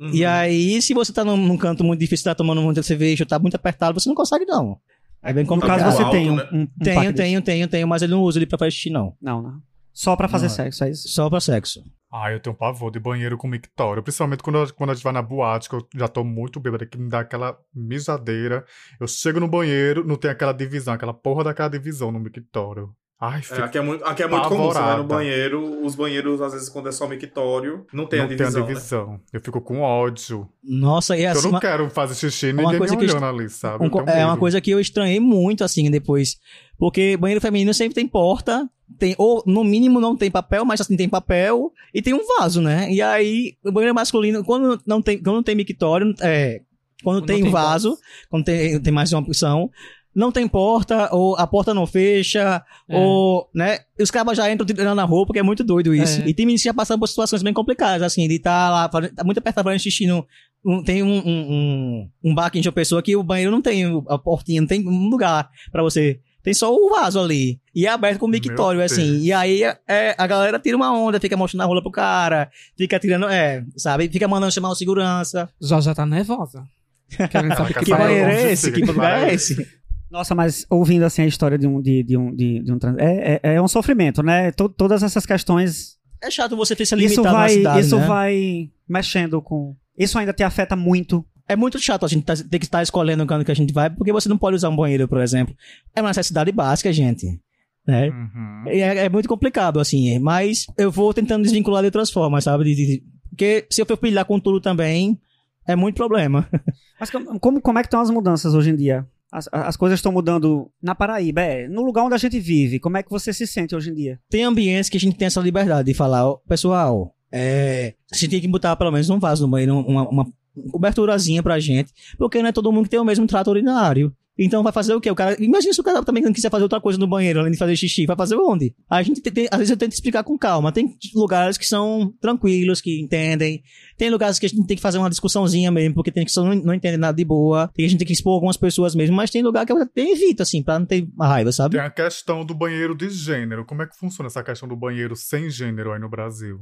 [0.00, 0.10] Uhum.
[0.12, 3.38] E aí, se você tá num, num canto muito difícil, tá tomando muita cerveja, tá
[3.38, 4.78] muito apertado, você não consegue não.
[5.22, 5.78] É bem No complicado.
[5.80, 6.48] caso, você tem um, né?
[6.52, 9.14] um, um Tenho, tenho, tenho, tenho, mas ele não usa ele pra fazer xixi não.
[9.20, 9.62] Não, não.
[9.92, 11.08] Só pra fazer Não, sexo, é isso?
[11.08, 11.82] Só pra sexo.
[12.12, 14.02] Ah, eu tenho pavor de banheiro com mictório.
[14.02, 16.86] Principalmente quando, eu- quando a gente vai na boate, que eu já tô muito bêbada,
[16.86, 18.64] que me dá aquela mijadeira.
[19.00, 22.90] Eu chego no banheiro, não tem aquela divisão, aquela porra daquela divisão no mictório.
[23.20, 25.94] Ai, É, fica aqui é muito, aqui é muito comum, você vai no banheiro, os
[25.94, 28.74] banheiros, às vezes, quando é só mictório, não tem não a divisão, tem a né?
[28.74, 29.20] divisão.
[29.30, 30.48] Eu fico com ódio.
[30.64, 33.50] Nossa, e eu assim, não uma- quero fazer xixi e me coisa eu olhando ali,
[33.50, 33.84] sabe?
[33.84, 36.38] um Eu é uma coisa que eu estranhei muito, assim, depois.
[36.78, 38.66] Porque banheiro feminino sempre tem porta,
[38.98, 42.62] tem, ou no mínimo não tem papel, mas assim tem papel e tem um vaso,
[42.62, 42.90] né?
[42.90, 46.62] E aí, o banheiro masculino, quando não tem, quando não tem mictório, é,
[47.04, 47.98] quando Não tem, tem vaso,
[48.30, 49.70] quando tem, tem mais de uma opção,
[50.14, 52.96] não tem porta, ou a porta não fecha, É.
[52.98, 53.78] ou, né?
[54.00, 56.20] Os cabas já entram tirando a roupa, que é muito doido isso.
[56.22, 56.28] É.
[56.28, 59.14] E tem meninos que já passando por situações bem complicadas, assim, de estar lá, fazendo-
[59.14, 60.26] tá muito apertado fazendo xixi no,
[60.64, 63.62] um- tem um, um, um, um bar aqui em João Pessoa que o banheiro não
[63.62, 66.18] tem a portinha, não tem um lugar pra você.
[66.42, 67.60] Tem só o vaso ali.
[67.74, 69.18] E é aberto com mictório, Meu assim.
[69.20, 72.98] E aí é, a galera tira uma onda, fica mostrando a rola pro cara, fica
[72.98, 74.08] tirando, é, sabe?
[74.08, 75.48] Fica mandando chamar o segurança.
[75.60, 76.64] Já já tá nervosa.
[77.30, 78.72] Querendo saber quer que Que banheiro onde é esse?
[78.72, 79.79] Que lugar é é esse?
[80.10, 82.96] Nossa, mas ouvindo assim a história de um de, de um de, de um trans,
[82.98, 84.50] é, é, é um sofrimento, né?
[84.52, 87.96] To- todas essas questões, É chato você ter se isso limitado na vai cidade, isso
[87.98, 88.06] né?
[88.06, 91.24] vai mexendo com isso ainda te afeta muito.
[91.46, 93.72] É muito chato a gente tá- ter que estar escolhendo o canto que a gente
[93.72, 95.54] vai, porque você não pode usar um banheiro, por exemplo.
[95.94, 97.40] É uma necessidade básica, gente.
[97.86, 98.08] Né?
[98.08, 98.62] Uhum.
[98.66, 100.16] É, é muito complicado, assim.
[100.20, 102.64] Mas eu vou tentando desvincular de outras formas, sabe?
[102.64, 105.18] De- de- porque se eu for pilhar com tudo também,
[105.66, 106.48] é muito problema.
[107.00, 109.06] Mas como, como, como é que estão as mudanças hoje em dia?
[109.32, 112.80] As, as coisas estão mudando na Paraíba, é, no lugar onde a gente vive.
[112.80, 114.20] Como é que você se sente hoje em dia?
[114.28, 118.40] Tem ambientes que a gente tem essa liberdade de falar, pessoal, é, a gente tem
[118.40, 120.26] que botar pelo menos um vaso no banheiro, uma, uma
[120.70, 124.14] coberturazinha pra gente, porque não é todo mundo que tem o mesmo trato urinário.
[124.42, 125.10] Então vai fazer o quê?
[125.10, 127.52] O cara, imagina se o cara também não quiser fazer outra coisa no banheiro, além
[127.52, 128.74] de fazer xixi, vai fazer onde?
[128.88, 130.72] A gente tem, às vezes eu tento explicar com calma.
[130.72, 133.62] Tem lugares que são tranquilos, que entendem.
[133.98, 136.54] Tem lugares que a gente tem que fazer uma discussãozinha mesmo, porque tem que não,
[136.54, 137.68] não entende nada de boa.
[137.74, 140.00] Tem a gente tem que expor algumas pessoas mesmo, mas tem lugar que eu até
[140.00, 141.76] evito, assim, pra não ter raiva, sabe?
[141.76, 143.66] Tem a questão do banheiro de gênero.
[143.66, 146.60] Como é que funciona essa questão do banheiro sem gênero aí no Brasil?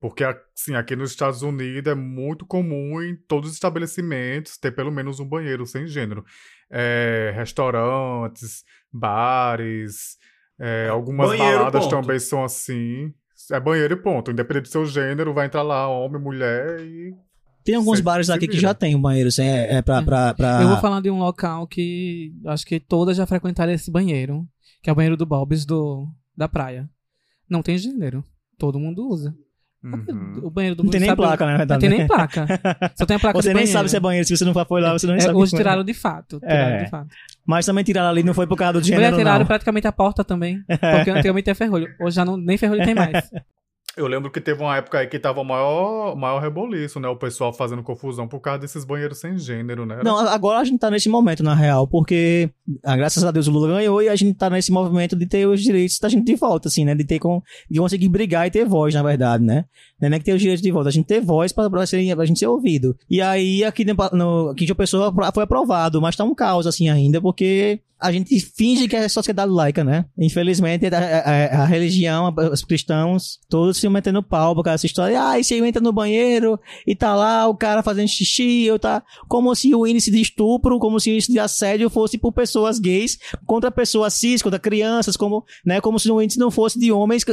[0.00, 4.92] Porque, assim, aqui nos Estados Unidos é muito comum em todos os estabelecimentos ter pelo
[4.92, 6.24] menos um banheiro sem gênero.
[6.70, 10.16] É, restaurantes, bares,
[10.58, 12.00] é, algumas Banheiro, baladas ponto.
[12.00, 13.12] também são assim.
[13.50, 14.30] É banheiro e ponto.
[14.30, 17.12] Independente do seu gênero, vai entrar lá homem, mulher e.
[17.64, 20.02] Tem alguns bares aqui que já tem um banheiro, assim, é, é pra, É.
[20.02, 23.90] pra, pra- Eu vou falar de um local que acho que todas já frequentaram esse
[23.90, 24.46] banheiro,
[24.82, 26.88] que é o banheiro do Bob's do, da praia.
[27.50, 28.24] Não tem gênero.
[28.58, 29.34] Todo mundo usa.
[29.82, 30.40] Uhum.
[30.42, 31.64] O banheiro do Não tem nem sabe- placa, né?
[31.64, 32.46] Não tem nem placa.
[32.96, 33.72] Só tem a placa Você nem banheiro.
[33.72, 35.34] sabe se é banheiro, se você não foi lá, você não É, sabe.
[35.38, 35.58] hoje foi.
[35.60, 36.40] tiraram de fato.
[36.40, 36.84] Tiraram É.
[36.84, 37.08] de fato.
[37.46, 39.46] Mas também tiraram ali, não foi por causa do Mulher gênero, tiraram não.
[39.46, 40.62] praticamente a porta também.
[40.66, 41.88] Porque antigamente tinha ferrolho.
[42.00, 43.30] Hoje já não, nem ferrolho tem mais.
[43.96, 47.08] Eu lembro que teve uma época aí que tava o maior, maior reboliço, né?
[47.08, 50.00] O pessoal fazendo confusão por causa desses banheiros sem gênero, né?
[50.04, 52.48] Não, agora a gente tá nesse momento, na real, porque
[52.84, 55.46] ah, graças a Deus o Lula ganhou e a gente tá nesse movimento de ter
[55.46, 56.94] os direitos da gente de volta, assim, né?
[56.94, 59.64] De ter com, de conseguir brigar e ter voz, na verdade, né?
[60.00, 62.14] Não é que ter os direitos de volta, a gente ter voz pra, pra, ser,
[62.14, 62.96] pra gente ser ouvido.
[63.10, 66.88] E aí, aqui, no, aqui de uma pessoa foi aprovado, mas tá um caos, assim,
[66.88, 70.04] ainda, porque a gente finge que é sociedade laica, né?
[70.16, 75.20] Infelizmente, a, a- a religião, os cristãos, todos se metendo pau por causa dessa história.
[75.22, 79.02] Ah, e você entra no banheiro e tá lá o cara fazendo xixi, ou tá
[79.28, 82.78] como se o índice de estupro, como se o índice de assédio fosse por pessoas
[82.78, 86.92] gays contra pessoas cis, contra crianças, como, né, como se o índice não fosse de
[86.92, 87.24] homens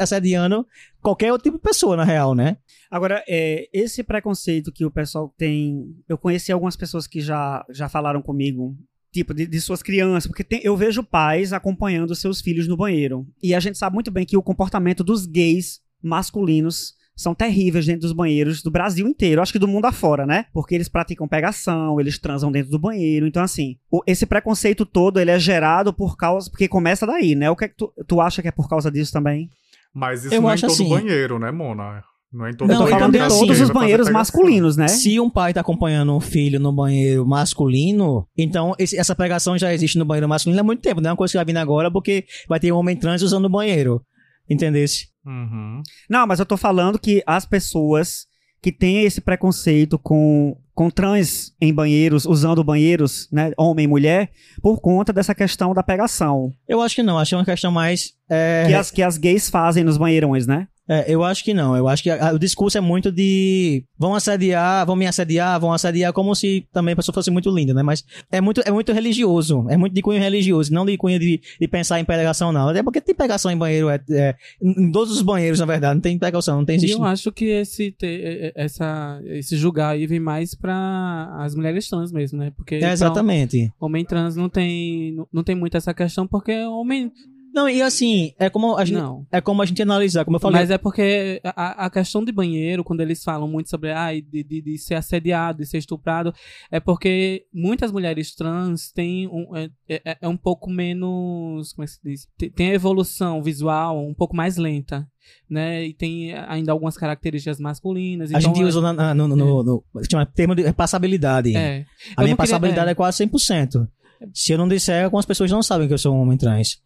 [0.00, 0.66] assediando
[1.02, 2.56] qualquer outro tipo de pessoa, na real, né?
[2.90, 5.84] Agora, é, esse preconceito que o pessoal tem.
[6.08, 8.76] Eu conheci algumas pessoas que já, já falaram comigo,
[9.14, 13.26] tipo, de, de suas crianças, porque tem- eu vejo pais acompanhando seus filhos no banheiro.
[13.42, 18.00] E a gente sabe muito bem que o comportamento dos gays masculinos são terríveis dentro
[18.02, 20.46] dos banheiros do Brasil inteiro, acho que do mundo afora, né?
[20.52, 23.24] Porque eles praticam pegação, eles transam dentro do banheiro.
[23.24, 26.50] Então, assim, o- esse preconceito todo, ele é gerado por causa.
[26.50, 27.48] Porque começa daí, né?
[27.48, 29.48] O que é que tu, tu acha que é por causa disso também?
[29.94, 32.02] Mas isso Eu não é em acho todo assim- banheiro, né, Mona?
[32.34, 34.88] Não é em todo Não, eu falando de que assim, todos os banheiros masculinos, né?
[34.88, 39.72] Se um pai tá acompanhando um filho no banheiro masculino, então esse- essa pegação já
[39.72, 41.90] existe no banheiro masculino há muito tempo, não é uma coisa que vai vir agora
[41.92, 44.02] porque vai ter um homem trans usando o banheiro.
[44.50, 45.06] Entendesse?
[45.24, 45.80] Uhum.
[46.10, 48.26] Não, mas eu tô falando que as pessoas
[48.60, 54.30] que têm esse preconceito com, com trans em banheiros, usando banheiros, né, homem e mulher,
[54.62, 56.50] por conta dessa questão da pegação.
[56.68, 58.12] Eu acho que não, acho que é uma questão mais.
[58.28, 60.66] é, Que, as, que as gays fazem nos banheirões, né?
[60.88, 61.74] É, eu acho que não.
[61.74, 65.58] Eu acho que a- a- o discurso é muito de vão assediar, vão me assediar,
[65.58, 67.82] vão assediar, como se também a pessoa fosse muito linda, né?
[67.82, 69.64] Mas é muito, é muito religioso.
[69.70, 72.68] É muito de cunho religioso, não de cunho de, de pensar em pegação, não.
[72.68, 76.02] Até porque tem pegação em banheiro, é, é, em todos os banheiros, na verdade, não
[76.02, 76.96] tem pegação, não tem E existe.
[76.98, 82.12] eu acho que esse, te- essa, esse julgar aí vem mais pra as mulheres trans
[82.12, 82.52] mesmo, né?
[82.56, 83.72] Porque É, exatamente.
[83.80, 87.10] homem trans não tem, não, não tem muito essa questão, porque homem.
[87.54, 89.24] Não, e assim, é como a gente, Não.
[89.30, 90.60] é como a gente analisar, como eu falei.
[90.60, 94.42] Mas é porque a, a questão de banheiro, quando eles falam muito sobre ah, de,
[94.42, 96.34] de, de ser assediado, de ser estuprado,
[96.70, 101.72] é porque muitas mulheres trans têm um, é, é, é um pouco menos.
[101.72, 102.28] Como é que se diz?
[102.36, 105.06] Tem- Tem a evolução visual um pouco mais lenta.
[105.48, 105.86] Né?
[105.86, 108.28] E tem ainda algumas características masculinas.
[108.34, 111.56] a então gente é- usa na- na- no, no, no, no- chama termo de passabilidade.
[111.56, 111.60] É.
[111.60, 111.86] A Eu minha
[112.16, 112.92] não queria- passabilidade é.
[112.92, 112.94] é.
[112.94, 113.88] quase 100%.
[114.34, 116.78] Se eu não disser, algumas pessoas não sabem que eu sou um homem trans.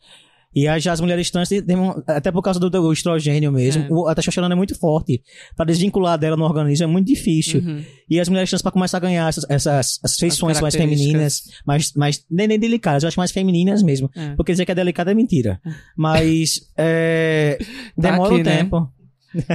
[0.55, 1.62] E as, as mulheres trans, têm-
[2.07, 3.86] até por causa do, do estrogênio mesmo, É.
[3.90, 5.22] o- a testosterona é muito forte.
[5.55, 7.61] Pra desvincular dela no organismo é muito difícil.
[7.61, 7.84] Uhum.
[8.09, 11.92] E as mulheres trans, pra começar a ganhar essas, essas as feições mais femininas, mais,
[11.92, 14.11] mais nem, nem delicadas, eu acho mais femininas mesmo.
[14.16, 14.34] É.
[14.36, 15.61] Porque dizer que é delicada é mentira.
[15.96, 17.59] Mas é,
[17.96, 18.57] demora aqui, um né?
[18.59, 18.92] tempo.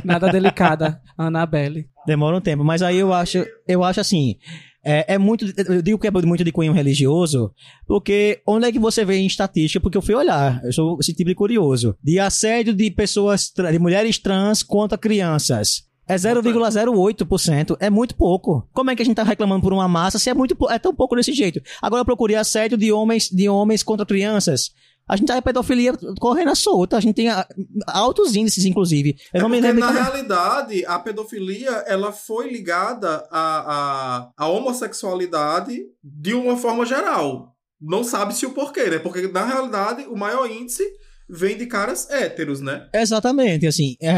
[0.05, 1.87] Nada delicada, Annabelle.
[2.05, 4.35] Demora um tempo, mas aí eu acho, eu acho assim,
[4.83, 7.53] é, é muito, eu digo que é muito de cunho religioso,
[7.87, 9.81] porque onde é que você vê em estatística?
[9.81, 13.79] Porque eu fui olhar, eu sou esse tipo de curioso, de assédio de pessoas, de
[13.79, 15.87] mulheres trans contra crianças.
[16.07, 18.67] É 0,08%, é muito pouco.
[18.73, 20.93] Como é que a gente tá reclamando por uma massa se é muito é tão
[20.93, 21.61] pouco desse jeito?
[21.81, 24.71] Agora eu procurei assédio de homens, de homens contra crianças.
[25.07, 27.27] A gente tá a pedofilia correndo à solta, a gente tem
[27.87, 29.17] altos índices, inclusive.
[29.33, 34.29] Eu É não me lembro na como- realidade, a pedofilia ela foi ligada à, à,
[34.37, 37.53] à homossexualidade de uma forma geral.
[37.81, 38.97] Não sabe-se o porquê, né?
[38.99, 40.83] Porque, na realidade, o maior índice
[41.33, 42.87] vem de caras héteros, né?
[42.93, 44.09] Exatamente, assim, é,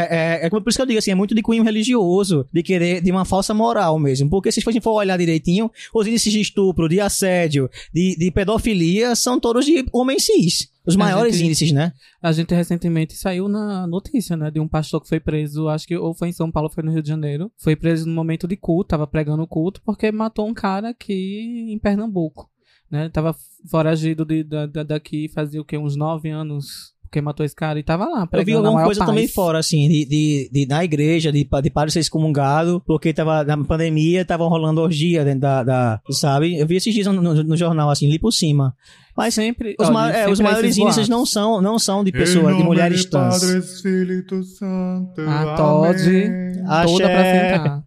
[0.43, 3.01] é, é por isso que eu digo assim, é muito de cunho religioso, de querer,
[3.01, 6.41] de uma falsa moral mesmo, porque se a gente for olhar direitinho, os índices de
[6.41, 11.71] estupro, de assédio, de, de pedofilia, são todos de homens cis, os maiores gente- índices,
[11.71, 11.93] né?
[12.21, 15.95] A gente recentemente saiu na notícia, né, de um pastor que foi preso, acho que
[15.97, 17.51] ou foi em São Paulo ou foi no Rio de Janeiro.
[17.57, 21.67] Foi preso no momento de culto, tava pregando o culto, porque matou um cara aqui
[21.71, 22.49] em Pernambuco,
[22.91, 23.09] né?
[23.09, 23.35] Tava
[23.69, 25.75] foragido de, da, da- daqui fazia o quê?
[25.77, 28.99] Uns nove anos, porque matou esse cara e tava lá Eu vi a alguma coisa
[28.99, 29.09] paz.
[29.09, 33.43] também fora, assim, de, de, de na igreja, de, de padre ser excomungado, porque tava,
[33.45, 36.57] na pandemia, tava rolando orgia dentro da, da- sabe?
[36.59, 38.75] Eu vi esses dias no, no- no jornal, assim, ali por cima.
[39.15, 42.57] Mas sempre, os, olha, ma- é, os maiores índices não são, não são de pessoas,
[42.57, 43.39] de mulheres trans.
[43.39, 45.21] Padre, Espírito Santo.
[45.21, 45.95] Ah, Todd.
[46.03, 47.53] Doida pra Axé.
[47.57, 47.83] sentar.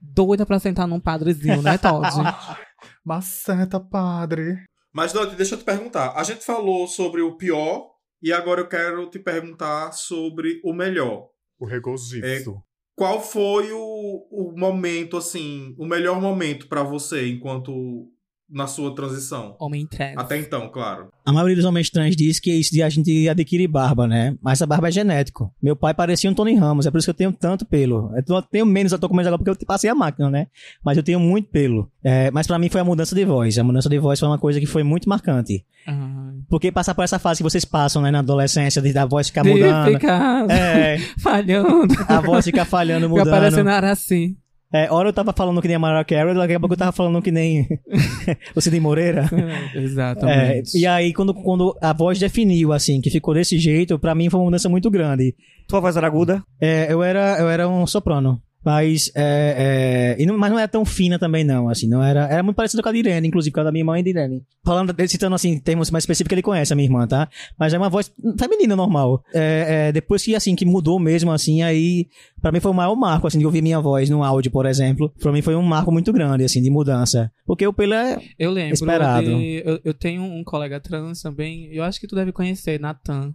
[0.00, 2.08] Doida pra sentar num padrezinho, né, Todd?
[3.04, 4.56] Maceta, padre.
[4.92, 6.14] Mas, Dante, deixa eu te perguntar.
[6.16, 7.84] A gente falou sobre o pior
[8.22, 11.28] e agora eu quero te perguntar sobre o melhor.
[11.58, 12.62] O regozijo.
[12.96, 18.08] Qual foi o, o momento, assim, o melhor momento pra você enquanto
[18.48, 19.54] na sua transição?
[19.58, 20.16] Homem trans.
[20.16, 21.10] Até então, claro.
[21.22, 24.34] A maioria dos homens trans diz que isso de a gente adquire barba, né?
[24.40, 25.52] Mas a barba é genético.
[25.62, 28.10] Meu pai parecia um Tony Ramos, é por isso que eu tenho tanto pelo.
[28.16, 30.46] Eu tenho menos, eu tô com menos agora porque eu passei a máquina, né?
[30.82, 31.90] Mas eu tenho muito pelo.
[32.02, 33.58] É, mas pra mim foi a mudança de voz.
[33.58, 35.66] A mudança de voz foi uma coisa que foi muito marcante.
[35.86, 39.28] Ah, Porque passar por essa fase que vocês passam, né, na adolescência, de da voz
[39.28, 39.92] ficar de mudando.
[39.92, 41.86] ficar É, falhando.
[42.08, 43.30] a voz fica falhando, Fica mudando.
[43.34, 44.36] parecendo Araci.
[44.72, 46.90] É, hora eu tava falando que nem a Mariah Carey, daqui a pouco eu tava
[46.92, 47.66] falando que nem
[48.54, 49.24] o Cid Moreira.
[49.74, 50.76] É, Exatamente.
[50.78, 54.40] e aí, quando, quando a voz definiu, assim, que ficou desse jeito, pra mim foi
[54.40, 55.34] uma mudança muito grande.
[55.68, 56.42] Tua voz era aguda?
[56.60, 58.40] É, eu, era, eu era um soprano.
[58.66, 62.26] Mas, é, é, e não, mas não era tão fina também, não, assim, não era,
[62.26, 64.10] era muito parecido com a de Irene, inclusive, com a da minha mãe e de
[64.10, 64.42] Irene.
[64.64, 67.28] Falando, citando, assim, termos mais específicos, ele conhece a minha irmã, tá?
[67.56, 69.22] Mas é uma voz feminina normal.
[69.32, 72.08] É, é, depois que, assim, que mudou mesmo, assim, aí,
[72.42, 75.12] pra mim foi o maior marco, assim, de ouvir minha voz no áudio, por exemplo.
[75.20, 77.30] Pra mim foi um marco muito grande, assim, de mudança.
[77.46, 78.74] Porque o pelo é, Eu lembro.
[78.74, 79.26] Esperado.
[79.28, 81.68] de- eu, eu tenho um colega trans também.
[81.72, 83.32] Eu acho que tu deve conhecer, Nathan.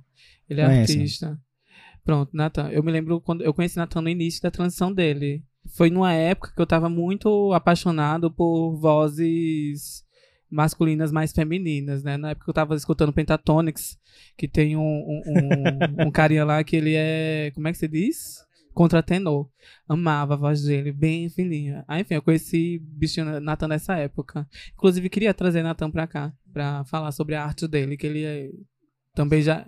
[0.49, 1.39] Ele é artista.
[2.03, 2.69] Pronto, Nathan.
[2.69, 5.43] Eu me lembro quando eu conheci Nathan no início da transição dele.
[5.75, 10.03] Foi numa época que eu tava muito apaixonado por vozes
[10.49, 12.17] masculinas mais femininas, né?
[12.17, 13.97] Na época eu tava escutando Pentatonics,
[14.35, 17.51] que tem um, um, um, um carinha lá que ele é.
[17.53, 18.43] Como é que se diz?
[18.73, 19.49] Contratenor.
[19.87, 21.85] Amava a voz dele, bem fininha.
[21.87, 24.47] Ah, enfim, eu conheci bichinho Nathan nessa época.
[24.73, 28.49] Inclusive, queria trazer Nathan pra cá, pra falar sobre a arte dele, que ele é,
[29.13, 29.65] também já.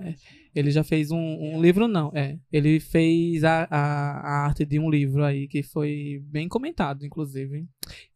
[0.56, 2.12] Ele já fez um, um livro, não.
[2.14, 2.38] É.
[2.52, 3.80] Ele fez a, a,
[4.20, 7.66] a arte de um livro aí que foi bem comentado, inclusive.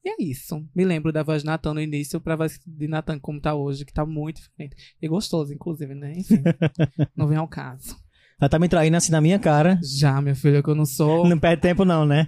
[0.03, 0.63] E é isso.
[0.75, 3.85] Me lembro da voz de Nathan no início pra voz de Nathan como tá hoje,
[3.85, 4.75] que tá muito diferente.
[5.01, 6.13] E gostoso, inclusive, né?
[6.15, 6.43] Enfim.
[7.15, 7.95] não vem ao caso.
[8.39, 9.79] Ela tá me traindo assim na minha cara.
[9.81, 11.27] Já, minha filha, que eu não sou.
[11.27, 12.27] Não perde tempo, não, né?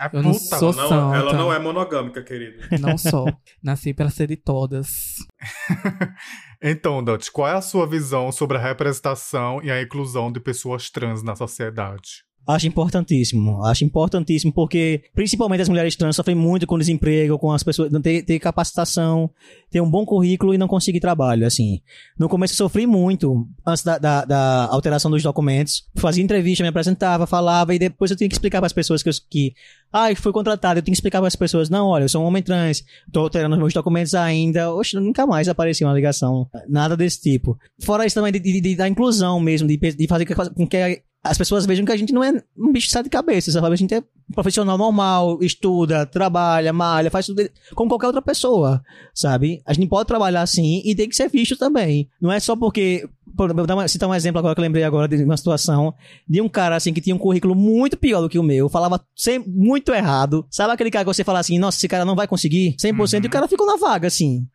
[0.00, 1.16] É Eu não puta, sou Não, santa.
[1.16, 2.58] ela não é monogâmica, querido.
[2.80, 3.26] Não sou.
[3.62, 5.16] Nasci pra ser de todas.
[6.62, 10.90] Então, Dante, qual é a sua visão sobre a representação e a inclusão de pessoas
[10.90, 12.24] trans na sociedade?
[12.48, 13.62] Acho importantíssimo.
[13.62, 18.00] Acho importantíssimo porque, principalmente as mulheres trans, sofrem muito com desemprego, com as pessoas não
[18.00, 19.30] ter, ter capacitação,
[19.70, 21.82] ter um bom currículo e não conseguir trabalho, assim.
[22.18, 25.84] No começo eu sofri muito, antes da, da, da alteração dos documentos.
[25.96, 29.10] Fazia entrevista, me apresentava, falava, e depois eu tinha que explicar para as pessoas que,
[29.10, 29.52] eu, que
[29.92, 32.26] ah, fui contratado, eu tenho que explicar para as pessoas, não, olha, eu sou um
[32.26, 32.82] homem trans,
[33.12, 34.72] tô alterando os meus documentos ainda.
[34.74, 37.58] Oxe, nunca mais aparecia uma ligação, nada desse tipo.
[37.78, 40.24] Fora isso também de, de- de- da inclusão mesmo, de, de fazer
[40.54, 43.54] com que as pessoas vejam que a gente não é um bicho de sete cabeças,
[43.54, 43.66] sabe?
[43.66, 44.02] A gente é
[44.32, 49.60] profissional normal, estuda, trabalha, malha, faz tudo como qualquer outra pessoa, sabe?
[49.66, 52.08] A gente pode trabalhar assim e tem que ser visto também.
[52.20, 53.08] Não é só porque.
[53.36, 55.94] Por, vou citar um exemplo agora que eu lembrei agora de uma situação
[56.26, 59.00] de um cara assim que tinha um currículo muito pior do que o meu, falava
[59.14, 60.46] sempre muito errado.
[60.50, 63.26] Sabe aquele cara que você fala assim, nossa, esse cara não vai conseguir 100% e
[63.26, 64.46] o cara ficou na vaga, assim.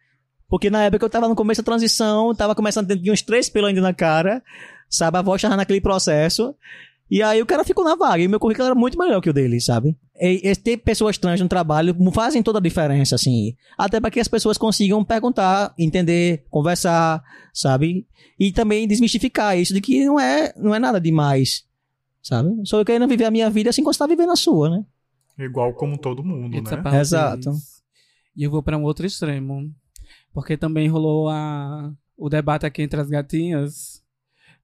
[0.49, 3.49] Porque na época eu tava no começo da transição, tava começando a ter uns três
[3.49, 4.43] pelos ainda na cara,
[4.93, 5.17] sabe?
[5.17, 6.55] A voz tava naquele processo.
[7.09, 8.23] E aí o cara ficou na vaga.
[8.23, 9.95] E o meu currículo era muito melhor que o dele, sabe?
[10.19, 13.55] E, e ter pessoas trans no trabalho fazem toda a diferença, assim.
[13.77, 17.23] Até para que as pessoas consigam perguntar, entender, conversar,
[17.53, 18.07] sabe?
[18.39, 21.65] E também desmistificar isso de que não é, não é nada demais,
[22.21, 22.49] sabe?
[22.65, 24.85] Só eu querendo viver a minha vida assim como você tá vivendo a sua, né?
[25.37, 26.99] Igual como todo mundo, It's né?
[26.99, 27.51] Exato.
[27.51, 27.83] this.
[28.35, 29.71] E eu vou pra um outro extremo.
[30.33, 33.92] Porque também rolou a, o debate aqui entre as gatinhas.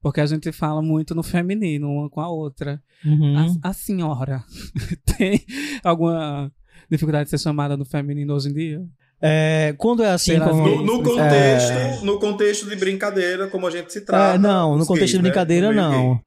[0.02, 2.82] Porque a gente fala muito no feminino, uma com a outra.
[3.06, 3.58] Uhum.
[3.64, 4.44] A, a senhora
[5.18, 5.44] tem
[5.84, 6.52] alguma
[6.90, 8.86] dificuldade de ser chamada no feminino hoje em dia?
[9.22, 10.66] É, quando é assim, como...
[10.82, 11.04] No, no É.
[11.04, 14.36] contexto, no contexto de brincadeira, como a gente se trata.
[14.36, 15.24] É, não, no contexto gays, de né?
[15.24, 16.22] brincadeira, meio não.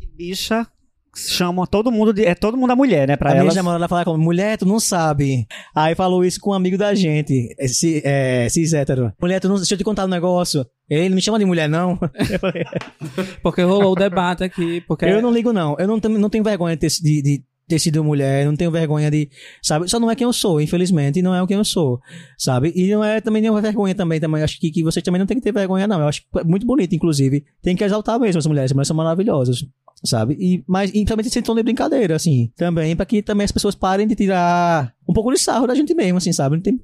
[0.00, 0.66] Que bicha
[1.14, 2.24] chama todo mundo de.
[2.24, 3.16] É todo mundo a mulher, né?
[3.16, 3.54] Pra a minha elas.
[3.54, 5.46] namorada fala como, mulher, tu não sabe.
[5.74, 9.12] Aí falou isso com um amigo da gente, esse, é, cis hétero.
[9.20, 10.64] Mulher, tu não, deixa eu te contar um negócio.
[10.88, 11.96] Ele não me chama de mulher, não.
[12.40, 12.64] Falei,
[13.42, 14.80] Porque rolou o debate aqui.
[14.82, 15.76] Porque eu não ligo, não.
[15.78, 18.70] Eu não, tenho- não tenho vergonha de ter, de, de ter sido mulher, não tenho
[18.70, 19.30] vergonha de,
[19.62, 19.88] sabe?
[19.88, 21.98] Só não é quem eu sou, infelizmente, não é o quem eu sou,
[22.36, 22.72] sabe?
[22.74, 24.42] E não é também nenhuma vergonha também, também.
[24.42, 26.00] Acho que, que vocês também não tem que ter vergonha, não.
[26.00, 27.44] Eu acho muito bonito, inclusive.
[27.62, 29.64] Tem que exaltar mesmo as mulheres, as mulheres são maravilhosas.
[30.04, 30.34] Sabe?
[30.40, 32.50] E, mas, e também esse tom de brincadeira, assim.
[32.56, 35.94] Também, pra que também as pessoas parem de tirar um pouco de sarro da gente
[35.94, 36.56] mesmo, assim, sabe?
[36.56, 36.80] Não tem,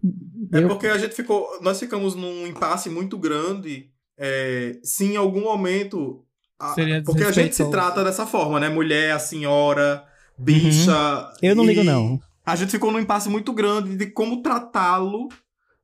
[0.55, 1.45] É eu- porque a gente ficou.
[1.61, 3.87] Nós ficamos num impasse muito grande.
[4.21, 6.25] é, se em algum momento.
[6.59, 8.69] a- Seria porque a gente se trata dessa forma, né?
[8.69, 10.03] Mulher, a senhora,
[10.37, 10.91] bicha.
[10.91, 11.27] Uhum.
[11.43, 12.19] Eu não ligo, não.
[12.45, 15.29] A gente ficou num impasse muito grande de como tratá-lo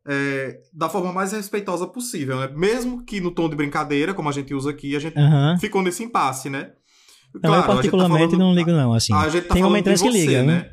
[0.06, 2.50] é, da forma mais respeitosa possível, né?
[2.54, 5.56] Mesmo que no tom de brincadeira, como a gente usa aqui, a gente Aham.
[5.58, 6.72] ficou nesse impasse, né?
[7.42, 9.12] Não, eu a gente tá particularmente falando- não ligo, não, assim.
[9.12, 10.52] A gente tá Tem homem trans que liga, né?
[10.60, 10.70] né?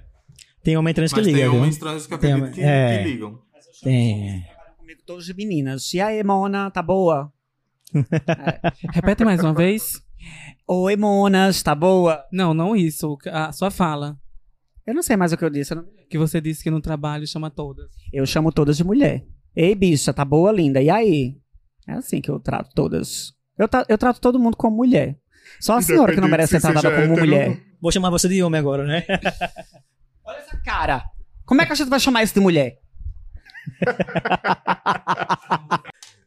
[0.63, 2.97] Tem homem trans que liga, tem homens trans que eu Tem acredito que, é.
[3.03, 3.39] que ligam.
[3.83, 4.45] Tem.
[4.77, 5.91] Comigo todos de meninas.
[5.93, 7.31] E aí, Mona, tá boa?
[8.93, 10.01] Repete mais uma vez.
[10.67, 12.23] Oi, Monas, tá boa?
[12.31, 13.17] Não, não isso.
[13.27, 14.17] A sua fala.
[14.85, 15.73] Eu não sei mais o que eu disse.
[15.73, 17.87] eu não- Que você disse que no trabalho chama todas.
[18.13, 19.25] Eu chamo todas de mulher.
[19.55, 20.81] Ei, bicha, tá boa, linda?
[20.81, 21.37] E aí?
[21.87, 23.33] É assim que eu trato todas.
[23.57, 25.17] Eu, tra- eu trato todo mundo como mulher.
[25.59, 27.19] Só a senhora que não merece ser tratada como hétero.
[27.19, 27.59] mulher.
[27.81, 29.05] Vou chamar você de homem agora, né?
[30.25, 31.03] Olha essa cara.
[31.45, 32.77] Como é que a gente vai chamar isso de mulher?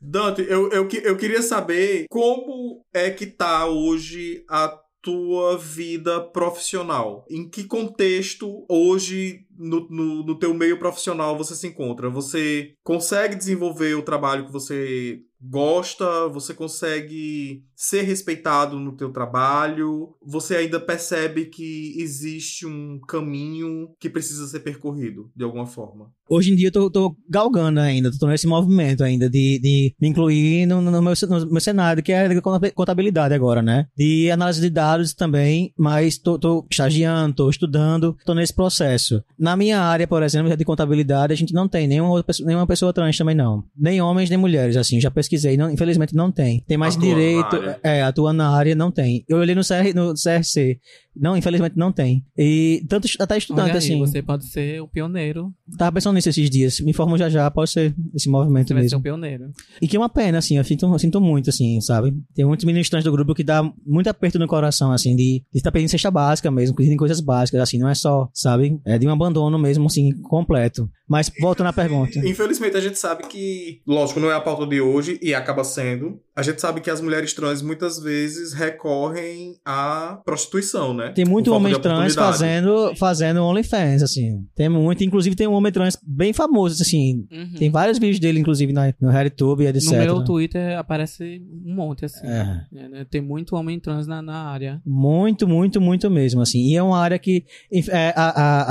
[0.00, 6.20] Dante, eu, eu, que- eu queria saber como é que tá hoje a tua vida
[6.20, 7.24] profissional.
[7.30, 12.08] Em que contexto hoje no, no, no teu meio profissional você se encontra?
[12.10, 16.28] Você consegue desenvolver o trabalho que você gosta?
[16.28, 20.14] Você consegue ser respeitado no teu trabalho?
[20.22, 26.12] Você ainda percebe que existe um caminho que precisa ser percorrido de alguma forma?
[26.28, 30.08] Hoje em dia eu tô, tô galgando ainda, tô nesse movimento ainda de, de me
[30.08, 32.40] incluir no, no meu, no meu cenário, que é de
[32.74, 33.86] contabilidade agora, né?
[33.96, 39.22] De análise de dados também, mas tô, tô estagiando, tô estudando, tô nesse processo.
[39.38, 42.66] Na minha área, por exemplo, de contabilidade, a gente não tem nenhuma, outra pessoa- nenhuma
[42.66, 43.62] pessoa trans também não.
[43.76, 46.62] Nem homens, nem mulheres, assim, já pesquisei, não, infelizmente não tem.
[46.66, 49.24] Tem mais direito, é, atuando na área, não tem.
[49.28, 50.78] Eu olhei no, CR, no CRC,
[51.16, 52.24] não, infelizmente não tem.
[52.36, 53.98] E tanto até estudante, aí, assim.
[53.98, 55.52] você pode ser o pioneiro.
[55.78, 56.80] Tava pensando nisso esses dias.
[56.80, 58.98] Me informo já já, pode ser esse movimento Você vai ser mesmo.
[58.98, 59.50] o pioneiro.
[59.80, 62.14] E que é uma pena, assim, eu sinto, eu sinto muito, assim, sabe?
[62.34, 65.88] Tem muitos ministrantes do grupo que dá muito aperto no coração, assim, de estar pedindo
[65.88, 68.80] cesta básica mesmo, pedindo coisas básicas, assim, não é só, sabe?
[68.84, 70.88] É de um abandono mesmo, assim, completo.
[71.08, 72.18] Mas voltando à pergunta.
[72.26, 76.18] Infelizmente, a gente sabe que, lógico, não é a pauta de hoje e acaba sendo.
[76.37, 81.11] A gente sabe que as mulheres trans muitas vezes recorrem à prostituição, né?
[81.11, 84.45] Tem muito homem trans fazendo, fazendo OnlyFans, assim.
[84.55, 87.26] Tem muito, inclusive tem um homem trans bem famoso, assim.
[87.30, 87.55] Uhum.
[87.59, 89.85] Tem vários vídeos dele, inclusive, na, no RedTube e etc.
[89.93, 92.26] No meu Twitter aparece um monte, assim.
[92.26, 92.64] É.
[92.74, 93.07] É, né?
[93.11, 94.80] Tem muito homem trans na, na área.
[94.85, 96.59] Muito, muito, muito mesmo, assim.
[96.70, 98.62] E é uma área que é, a, a-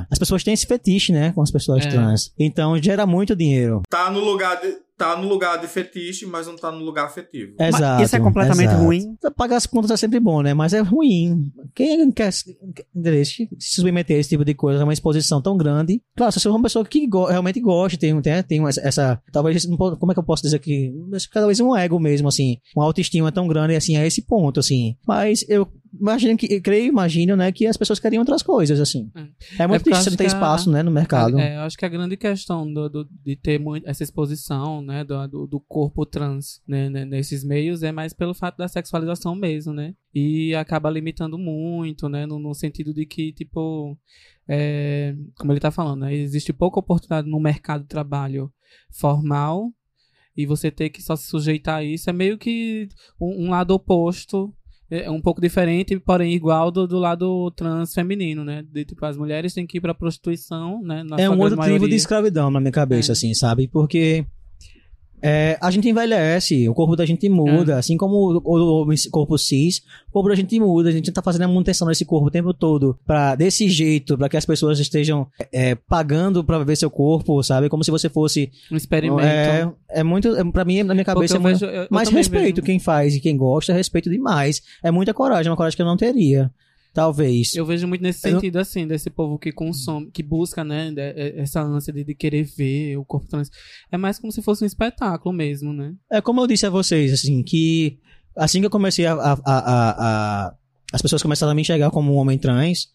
[0.00, 1.88] a- as pessoas têm esse fetiche, né, com as pessoas É.
[1.88, 2.32] trans.
[2.38, 3.82] Então gera muito dinheiro.
[3.90, 7.54] Tá no lugar de, tá no lugar de fetiche, mas não tá no lugar afetivo.
[7.58, 8.02] Mas Exato.
[8.02, 8.82] isso é completamente exato.
[8.84, 9.16] ruim?
[9.36, 10.54] Pagar as contas é sempre bom, né?
[10.54, 11.50] Mas é ruim.
[11.74, 12.56] Quem quer se
[13.58, 16.00] se submeter a esse tipo de coisa, a uma exposição tão grande?
[16.16, 19.22] Claro, se você é uma pessoa que go- realmente gosta, tem, tem, tem essa, essa-
[19.32, 20.92] Talvez, como é que eu posso dizer que.
[21.32, 22.58] Talvez um ego mesmo, assim.
[22.76, 24.96] Uma autoestima tão grande, assim, a esse ponto, assim.
[25.06, 25.68] Mas eu
[26.00, 29.10] imagino que, creio, imagino, né, que as pessoas queriam outras coisas, assim.
[29.58, 31.38] É muito porque eu difícil não ter que a- espaço, né, no mercado.
[31.38, 35.04] É, eu acho que a grande questão do, do- de ter muito essa exposição, né,
[35.04, 39.72] do, do, corpo trans né, né, nesses meios é mais pelo fato da sexualização mesmo,
[39.72, 39.94] né?
[40.14, 43.98] E acaba limitando muito, né, no, no sentido de que, tipo,
[44.48, 48.52] é, como ele tá falando, né, existe pouca oportunidade no mercado de trabalho
[48.90, 49.72] formal
[50.36, 52.88] e você ter que só se sujeitar a isso é meio que
[53.20, 54.52] um, um lado oposto
[54.90, 58.62] é um pouco diferente, porém igual do, do lado trans feminino, né?
[58.70, 61.02] De, tipo, as mulheres têm que ir pra prostituição, né?
[61.02, 63.14] na é um outro tipo de escravidão na minha cabeça, É.
[63.14, 63.66] assim, sabe?
[63.68, 64.24] Porque
[65.22, 69.38] é, a gente envelhece, o corpo da gente muda, assim como o, o- o corpo
[69.38, 72.30] cis, o corpo da gente muda, a gente tá fazendo a manutenção desse corpo o
[72.30, 76.90] tempo todo, pra, desse jeito, pra que as pessoas estejam é, pagando pra ver seu
[76.90, 77.68] corpo, sabe?
[77.68, 78.50] Como se você fosse.
[78.70, 79.20] Um experimento.
[79.20, 80.28] É, é muito.
[80.36, 81.58] É, pra mim, na minha cabeça, eu é muito.
[81.60, 84.62] vejo- eu- também respeito vejo- quem faz e quem gosta, respeito demais.
[84.82, 86.50] É muita coragem, uma coragem que eu não teria.
[86.94, 87.54] Talvez.
[87.56, 91.40] Eu vejo muito nesse Eu- sentido, assim, desse povo que consome, que busca, né, e-
[91.40, 93.50] essa ânsia de, de querer ver o corpo trans.
[93.90, 95.92] É mais como se fosse um espetáculo mesmo, né?
[96.10, 97.98] É como eu disse a vocês, assim, que
[98.36, 99.12] assim que eu comecei a.
[99.14, 100.54] a, a, a- a-
[100.92, 102.86] as pessoas começaram a me enxergar como um homem trans,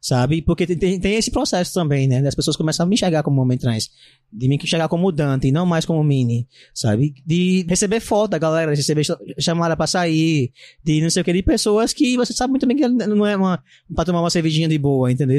[0.00, 0.42] sabe?
[0.42, 2.26] Porque tem, tem, tem esse processo também, né?
[2.26, 3.88] As pessoas começaram a me enxergar como homem trans.
[4.32, 7.14] De me enxergar como Dante, e não mais como Mini, sabe?
[7.24, 10.52] De receber foto da galera, de receber ch- chamada pra sair,
[10.84, 13.36] de não sei o que, de pessoas que você sabe muito bem que não é
[13.36, 13.62] uma.
[13.94, 15.38] pra tomar uma cervejinha de boa, entendeu?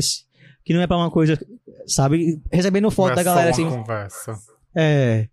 [0.66, 1.40] Que não é pra uma coisa,
[1.88, 2.42] sabe?
[2.52, 3.78] Recebendo foto Não da é só galera uma assim.
[3.78, 4.40] conversa.
[4.76, 5.28] É.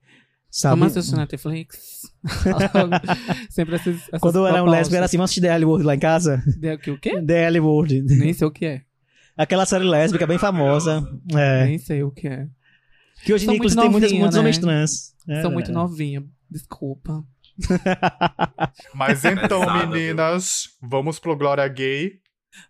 [0.50, 0.74] Sabe?
[0.80, 1.76] Como assistir na Netflix?
[3.50, 5.84] Sempre esses, essas Quando eu era um lésbico, era assim, vamos assistir The L Word
[5.84, 6.42] lá em casa.
[6.58, 7.20] De- que o quê?
[7.22, 8.02] The L Word.
[8.02, 8.82] Nem sei o que é.
[9.36, 11.06] Aquela série lésbica bem famosa.
[11.34, 11.64] É.
[11.66, 12.46] Nem sei o que é.
[13.24, 14.40] Que hoje em São dia, inclusive, tem muitos, novinha, muitos né?
[14.40, 15.14] homens trans.
[15.28, 15.54] É, Sou né?
[15.54, 16.24] muito novinha.
[16.50, 17.24] Desculpa.
[18.94, 19.88] Mas então, Pesado, viu?
[19.88, 22.12] meninas, vamos pro Glória Gay.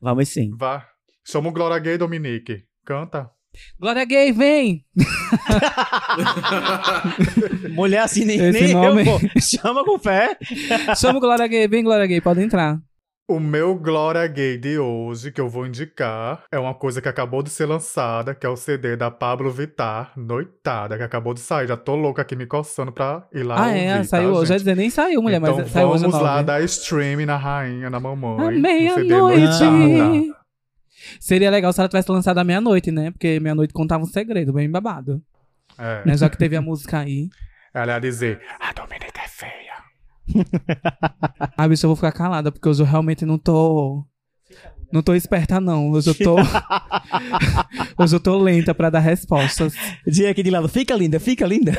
[0.01, 0.51] Vamos sim.
[0.57, 0.87] Vá.
[1.25, 2.65] Somos Glória Gay, Dominique.
[2.85, 3.29] Canta.
[3.81, 4.85] Glória Gay, vem!
[7.71, 9.41] Mulher assim, nem, Esse nem nome- eu, pô.
[9.41, 10.37] Chama com fé.
[10.97, 12.79] Chama o Glória Gay, vem Glória Gay, pode entrar.
[13.29, 17.43] O meu Glória Gay de hoje, que eu vou indicar, é uma coisa que acabou
[17.43, 21.67] de ser lançada, que é o CD da Pablo Vittar, Noitada, que acabou de sair.
[21.67, 24.51] Já tô louca aqui me coçando pra ir lá ah, ouvir, é, tá, saiu hoje.
[24.51, 27.91] Já dizer, nem saiu, mulher, então mas saiu hoje vamos lá dar stream na rainha,
[27.91, 28.47] na mamãe.
[28.47, 30.33] À meia-noite.
[31.19, 33.11] Seria legal se ela tivesse lançado à meia-noite, né?
[33.11, 35.21] Porque meia-noite contava um segredo bem babado.
[35.77, 36.03] É.
[36.07, 36.17] Né?
[36.17, 37.29] Já que teve a música aí.
[37.75, 39.66] Ela ia dizer, a Dominica é feia.
[41.57, 44.05] Ah, bicho, eu vou ficar calada, porque eu realmente não tô.
[44.93, 45.91] Não tô esperta, não.
[45.91, 46.37] Hoje eu tô.
[47.99, 49.75] hoje eu tô lenta pra dar respostas.
[50.07, 51.73] Dizia aqui de lado, fica linda, fica linda.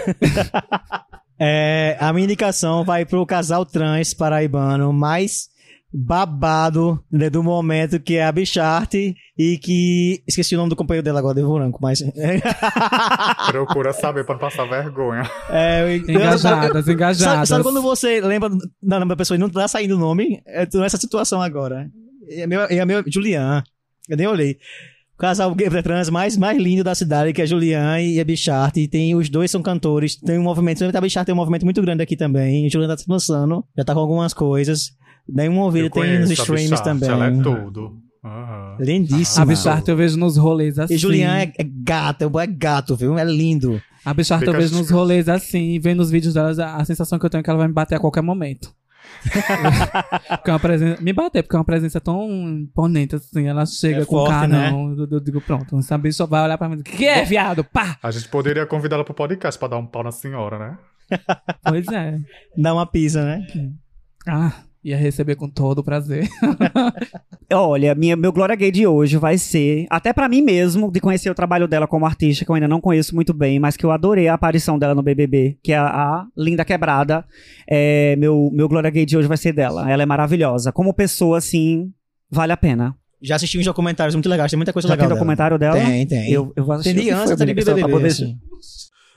[1.39, 5.49] é, a minha indicação vai pro casal trans paraibano mais
[5.93, 10.21] babado né, do momento, que é a Bicharte e que...
[10.27, 12.03] Esqueci o nome do companheiro dela agora, deu branco, mas...
[13.51, 15.23] Procura saber pra não passar vergonha.
[15.49, 16.41] é, Engajadas,
[16.85, 17.49] Sabe, engajadas.
[17.49, 18.49] sabe quando você lembra
[18.81, 20.41] da nome da pessoa e não tá saindo o nome?
[20.45, 21.89] É tô nessa situação agora.
[22.29, 23.63] É meu, é meu Julian.
[24.09, 24.57] Eu nem olhei.
[25.15, 28.77] O casal gay trans mais, mais lindo da cidade, que é Julian e a Bichart.
[28.77, 30.15] E tem, os dois são cantores.
[30.15, 30.83] Tem um movimento.
[30.83, 32.67] A Bichart tem um movimento muito grande aqui também.
[32.67, 33.63] O Julian tá se lançando.
[33.75, 34.91] Já tá com algumas coisas.
[35.29, 37.09] Daí um ouvido Eu tem nos streams também.
[37.09, 37.97] Ela é tudo.
[38.23, 38.77] Aham.
[38.79, 39.43] Lindíssima.
[39.43, 40.93] A Bicharte eu vejo nos rolês assim.
[40.93, 43.17] E Julian é, é gato, é gato, viu?
[43.17, 43.81] É lindo.
[44.03, 47.17] A Bicharte eu vejo nos rolês assim, e vendo os vídeos delas, a a sensação
[47.19, 48.73] que eu tenho é que ela vai me bater a qualquer momento.
[50.29, 53.47] porque é uma presença, me bater, porque é uma presença tão imponente assim.
[53.47, 54.95] Ela chega É com forte, carão.
[54.97, 57.63] Eu, eu digo, pronto, essa bicha vai olhar pra mim e dizer, que é, viado?
[57.63, 57.97] Pá!
[58.01, 60.77] A gente poderia convidá-la pro podcast pra dar um pau na senhora, né?
[61.63, 62.19] Pois é.
[62.57, 63.45] Dá uma pisa, né?
[64.27, 64.53] Ah,
[64.89, 66.29] ia receber com todo o prazer.
[67.51, 71.29] Olha, minha, meu Glória Gay de hoje vai ser, até pra mim mesmo, de conhecer
[71.29, 73.91] o trabalho dela como artista, que eu ainda não conheço muito bem, mas que eu
[73.91, 77.25] adorei a aparição dela no BBB, que é a, a Linda Quebrada.
[77.69, 79.89] É, meu, meu Glória Gay de hoje vai ser dela.
[79.91, 80.71] Ela é maravilhosa.
[80.71, 81.91] Como pessoa, assim,
[82.29, 82.95] vale a pena.
[83.21, 85.07] Já assisti uns documentários muito legais, tem muita coisa Já legal.
[85.09, 85.75] tem documentário dela?
[85.75, 86.31] Tem, tem.
[86.31, 86.93] Eu, eu vou assistir.
[86.95, 88.37] Tem amiga, só pra BBB, poder-.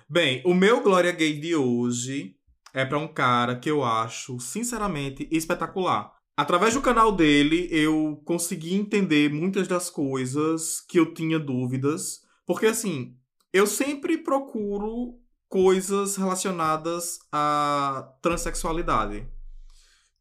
[0.08, 2.34] Bem, o meu Glória Gay de hoje
[2.72, 6.12] é pra um cara que eu acho, sinceramente, espetacular.
[6.36, 12.20] Através do canal dele, eu consegui entender muitas das coisas que eu tinha dúvidas.
[12.46, 13.14] Porque, assim,
[13.52, 15.18] eu sempre procuro
[15.48, 19.26] coisas relacionadas à transexualidade.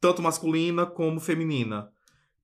[0.00, 1.88] Tanto masculina como feminina.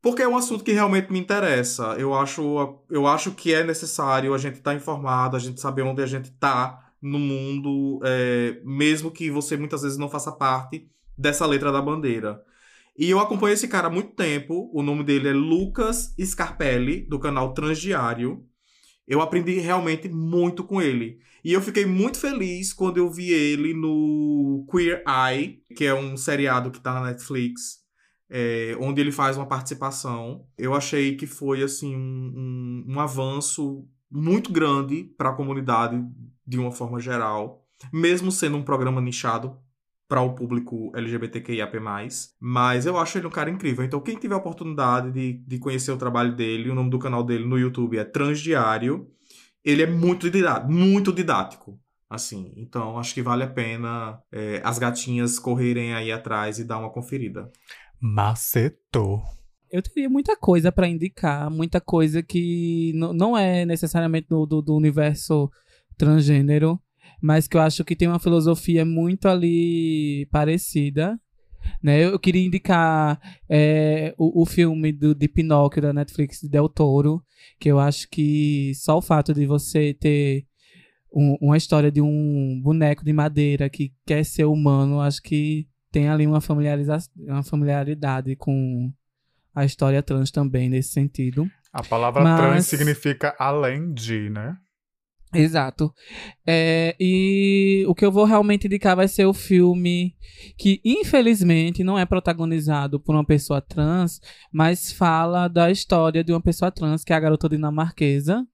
[0.00, 1.96] Porque é um assunto que realmente me interessa.
[1.98, 6.00] Eu acho, eu acho que é necessário a gente estar informado, a gente saber onde
[6.00, 11.46] a gente está no mundo, é, mesmo que você muitas vezes não faça parte dessa
[11.46, 12.42] letra da bandeira.
[12.98, 14.70] E eu acompanho esse cara há muito tempo.
[14.72, 18.44] O nome dele é Lucas Scarpelli, do canal Transdiário.
[19.06, 21.18] Eu aprendi realmente muito com ele.
[21.44, 26.16] E eu fiquei muito feliz quando eu vi ele no Queer Eye, que é um
[26.16, 27.84] seriado que tá na Netflix,
[28.28, 30.44] é, onde ele faz uma participação.
[30.58, 32.32] Eu achei que foi assim um,
[32.88, 36.02] um, um avanço muito grande para a comunidade
[36.46, 39.58] de uma forma geral, mesmo sendo um programa nichado
[40.08, 41.78] para o público LGBTQIAP+.
[42.40, 43.84] Mas eu acho ele um cara incrível.
[43.84, 47.24] Então, quem tiver a oportunidade de, de conhecer o trabalho dele, o nome do canal
[47.24, 49.10] dele no YouTube é Transdiário.
[49.64, 51.78] Ele é muito didático, muito didático.
[52.08, 56.78] Assim, então acho que vale a pena é, as gatinhas correrem aí atrás e dar
[56.78, 57.50] uma conferida.
[58.00, 59.20] Macetou.
[59.68, 64.76] Eu teria muita coisa pra indicar, muita coisa que não é necessariamente do, do, do
[64.76, 65.50] universo
[65.96, 66.80] transgênero,
[67.22, 71.18] mas que eu acho que tem uma filosofia muito ali parecida.
[71.82, 72.04] Né?
[72.04, 77.22] Eu queria indicar é, o, o filme do, de Pinóquio da Netflix de Del Toro,
[77.58, 80.44] que eu acho que só o fato de você ter
[81.12, 86.08] um- uma história de um boneco de madeira que quer ser humano, acho que tem
[86.08, 88.92] ali uma, familiariza uma familiaridade com
[89.54, 91.50] a história trans também nesse sentido.
[91.72, 94.56] A palavra Mas- trans significa além de, né?
[95.40, 95.92] Exato.
[96.46, 100.14] É, e o que eu vou realmente indicar vai ser o filme
[100.56, 104.20] que, infelizmente, não é protagonizado por uma pessoa trans,
[104.52, 108.46] mas fala da história de uma pessoa trans, que é a garota dinamarquesa.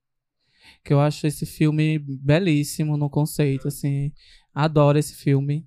[0.84, 4.12] Que eu acho esse filme belíssimo no conceito, assim.
[4.54, 5.64] Adoro esse filme.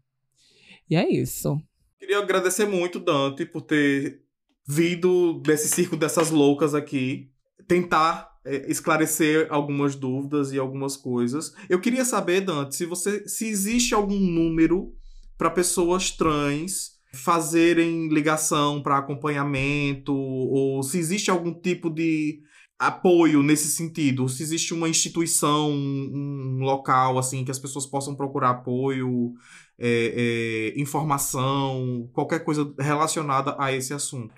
[0.89, 1.57] E é isso.
[1.99, 4.21] Queria agradecer muito, Dante, por ter
[4.67, 7.29] vindo desse circo dessas loucas aqui,
[7.67, 8.34] tentar
[8.67, 11.53] esclarecer algumas dúvidas e algumas coisas.
[11.69, 14.93] Eu queria saber, Dante, se você se existe algum número
[15.37, 22.41] para pessoas trans fazerem ligação para acompanhamento ou se existe algum tipo de
[22.77, 28.15] apoio nesse sentido, se existe uma instituição, um, um local assim que as pessoas possam
[28.15, 29.33] procurar apoio,
[29.79, 34.33] é, é, informação, qualquer coisa relacionada a esse assunto.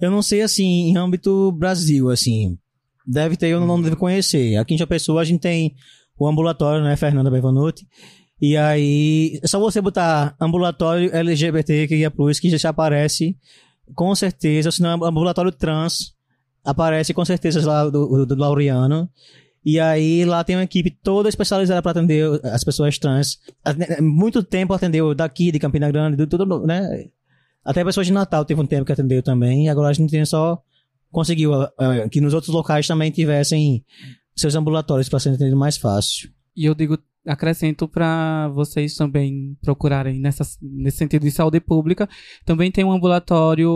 [0.00, 2.56] Eu não sei, assim, em âmbito Brasil, assim.
[3.10, 4.56] Deve ter, eu não devo conhecer.
[4.56, 5.74] Aqui em Pessoa a gente tem
[6.18, 7.86] o ambulatório, né, Fernanda Bevanuti.
[8.38, 13.34] E aí, é só você botar ambulatório LGBTQIA+, que já aparece,
[13.94, 16.14] com certeza, se não é ambulatório trans,
[16.62, 19.08] aparece com certeza lá do, do, do Laureano.
[19.64, 23.38] E aí, lá tem uma equipe toda especializada para atender as pessoas trans.
[23.64, 27.06] Há Muito tempo atendeu daqui, de Campina Grande, de tudo, né?
[27.64, 29.66] Até pessoas de Natal teve um tempo que atendeu também.
[29.66, 30.62] E agora a gente tem só
[31.10, 31.70] conseguiu ah,
[32.10, 33.84] que nos outros locais também tivessem
[34.36, 36.30] seus ambulatórios para ser atendido mais fácil.
[36.56, 42.08] E eu digo, acrescento para vocês também procurarem nessa, nesse sentido de saúde pública.
[42.44, 43.70] Também tem um ambulatório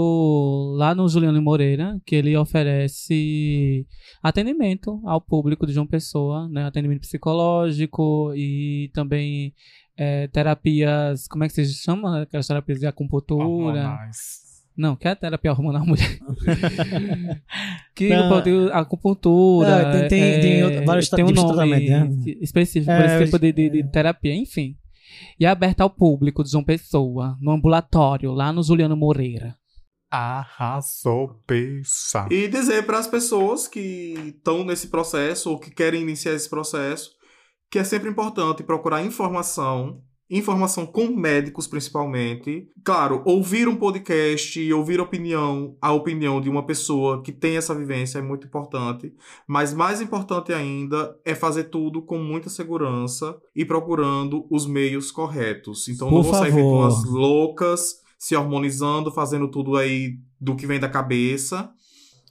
[0.76, 3.86] lá no Juliano Moreira, que ele oferece
[4.22, 6.64] atendimento ao público de João Pessoa, né?
[6.64, 9.54] Atendimento psicológico e também
[9.96, 12.22] é, terapias, como é que se chama?
[12.22, 13.44] Aquelas terapias de acupuntura.
[13.44, 14.51] Hormonais.
[14.76, 16.18] Não, que é a terapia hormonal mulher.
[17.94, 18.28] que Não.
[18.28, 19.68] pode acupuntura.
[19.68, 22.34] É, tem- tem- tem é, outro- vários tem um nome tratamento, né?
[22.40, 24.76] específico É, para esse tipo de, de- de terapia, enfim.
[25.38, 29.54] E é aberta ao público de João Pessoa, no ambulatório, lá no Juliano Moreira.
[30.10, 32.26] Arrasou, bicha.
[32.30, 37.10] E dizer para as pessoas que estão nesse processo ou que querem iniciar esse processo
[37.70, 42.68] que é sempre importante procurar informação, informação com médicos principalmente.
[42.84, 47.74] Claro, ouvir um podcast e ouvir opinião, a opinião de uma pessoa que tem essa
[47.74, 49.12] vivência é muito importante,
[49.46, 55.88] mas mais importante ainda é fazer tudo com muita segurança e procurando os meios corretos.
[55.88, 56.80] Então não Por vou sair feito favor.
[56.84, 61.70] umas loucas, se hormonizando, fazendo tudo aí do que vem da cabeça.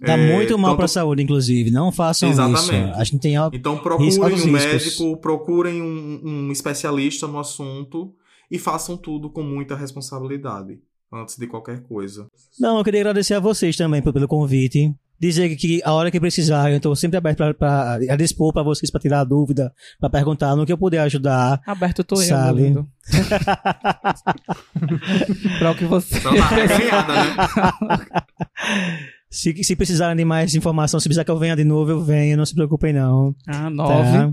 [0.03, 1.69] Dá É, muito mal tanto- pra saúde, inclusive.
[1.69, 2.89] Não façam Exatamente.
[2.89, 2.99] isso.
[2.99, 3.55] A gente tem algo.
[3.55, 8.11] Então procurem um médico, procurem um, um especialista no assunto
[8.49, 10.79] e façam tudo com muita responsabilidade
[11.13, 12.25] antes de qualquer coisa.
[12.59, 14.91] Não, eu queria agradecer a vocês também pelo, convite.
[15.19, 18.63] Dizer que a hora que precisar, eu estou sempre aberto pra, pra, a dispor para
[18.63, 21.61] vocês para tirar dúvida, para perguntar no que eu puder ajudar.
[21.67, 22.61] Aberto tô eu, Sabe?
[22.61, 22.87] meu lindo.
[25.59, 26.17] pra o que você...
[26.17, 26.33] Então
[26.89, 27.35] tá né?
[29.31, 32.35] Se, se precisarem de mais informação, se precisar que eu venha de novo, eu venho,
[32.35, 33.33] não se preocupem não.
[33.47, 34.29] Ah, Tá?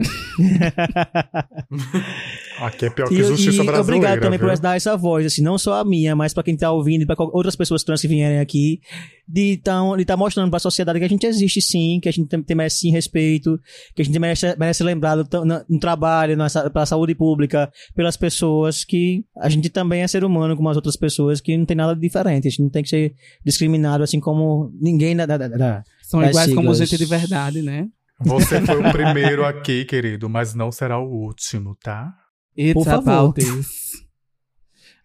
[2.61, 3.81] Aqui é pior que E, justiça e brasileira.
[3.81, 4.49] obrigado também viu?
[4.49, 7.17] por dar essa voz, assim, não só a minha, mas para quem tá ouvindo, para
[7.19, 8.81] outras pessoas trans que vierem aqui,
[9.27, 12.13] de estar de tá mostrando para a sociedade que a gente existe sim, que a
[12.13, 13.59] gente tem, tem merece sim respeito,
[13.95, 16.37] que a gente merece, merece ser lembrado na- no trabalho,
[16.73, 20.77] para a saúde pública, pelas pessoas, que a gente também é ser humano como as
[20.77, 24.03] outras pessoas, que não tem nada de diferente, a gente não tem que ser discriminado
[24.03, 25.27] assim como ninguém da.
[25.27, 26.79] da, da- da- São iguais como siglas.
[26.91, 27.87] gente de verdade, né?
[28.25, 32.13] Você foi o primeiro aqui, querido, mas não será o último, tá?
[32.59, 33.09] It's Por favor.
[33.13, 34.05] about this.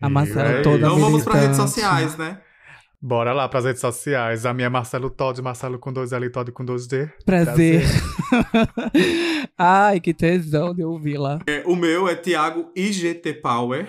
[0.01, 0.63] A Marcela E aí?
[0.63, 1.69] toda Então vamos para redes militante.
[1.69, 2.41] sociais, né?
[3.01, 4.45] Bora lá pras redes sociais.
[4.45, 7.07] A minha é Marcelo Todd, Marcelo com dois L, Todd com dois D.
[7.25, 7.83] Prazer.
[9.57, 11.39] Ai, que tesão de ouvi-la.
[11.47, 13.87] É, O meu é Thiago IGT Power.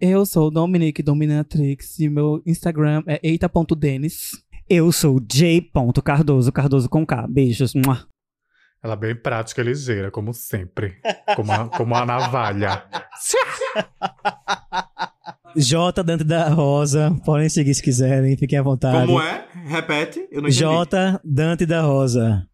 [0.00, 4.32] Eu sou Dominique Dominatrix e meu Instagram é eita.denis.
[4.68, 5.70] Eu sou J.
[6.04, 7.26] Cardoso, Cardoso com K.
[7.28, 7.74] Beijos.
[7.74, 8.06] Mua.
[8.82, 10.96] Ela é bem prática e ligeira, como sempre.
[11.36, 12.82] Como a, como a navalha.
[15.54, 19.06] J Dante da Rosa, podem seguir se quiserem, fiquem à vontade.
[19.06, 19.44] Como é?
[19.66, 20.26] Repete.
[20.30, 20.50] Eu.
[20.50, 22.48] J Dante da Rosa.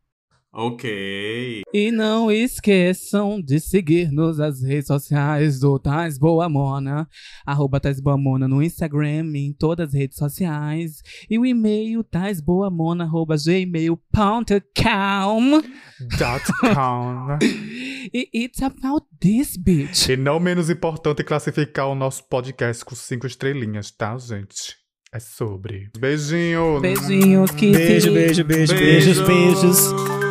[0.60, 1.62] Ok.
[1.72, 7.08] E não esqueçam de seguir-nos nas redes sociais do Tais Boa Mona,
[7.46, 11.00] arroba Tais Boa Mona no Instagram e em todas as redes sociais.
[11.30, 14.02] E o e-mail taisboamona, arroba gmail.com.
[18.12, 20.08] E it's about this, bitch.
[20.08, 24.76] E não menos importante classificar o nosso podcast com cinco estrelinhas, tá, gente?
[25.12, 25.90] É sobre.
[25.98, 26.80] Beijinho.
[26.80, 27.76] Beijinhos, kisses.
[27.76, 29.20] Beijo, beijo, beijo, beijo.
[29.20, 30.27] Beijos, beijos.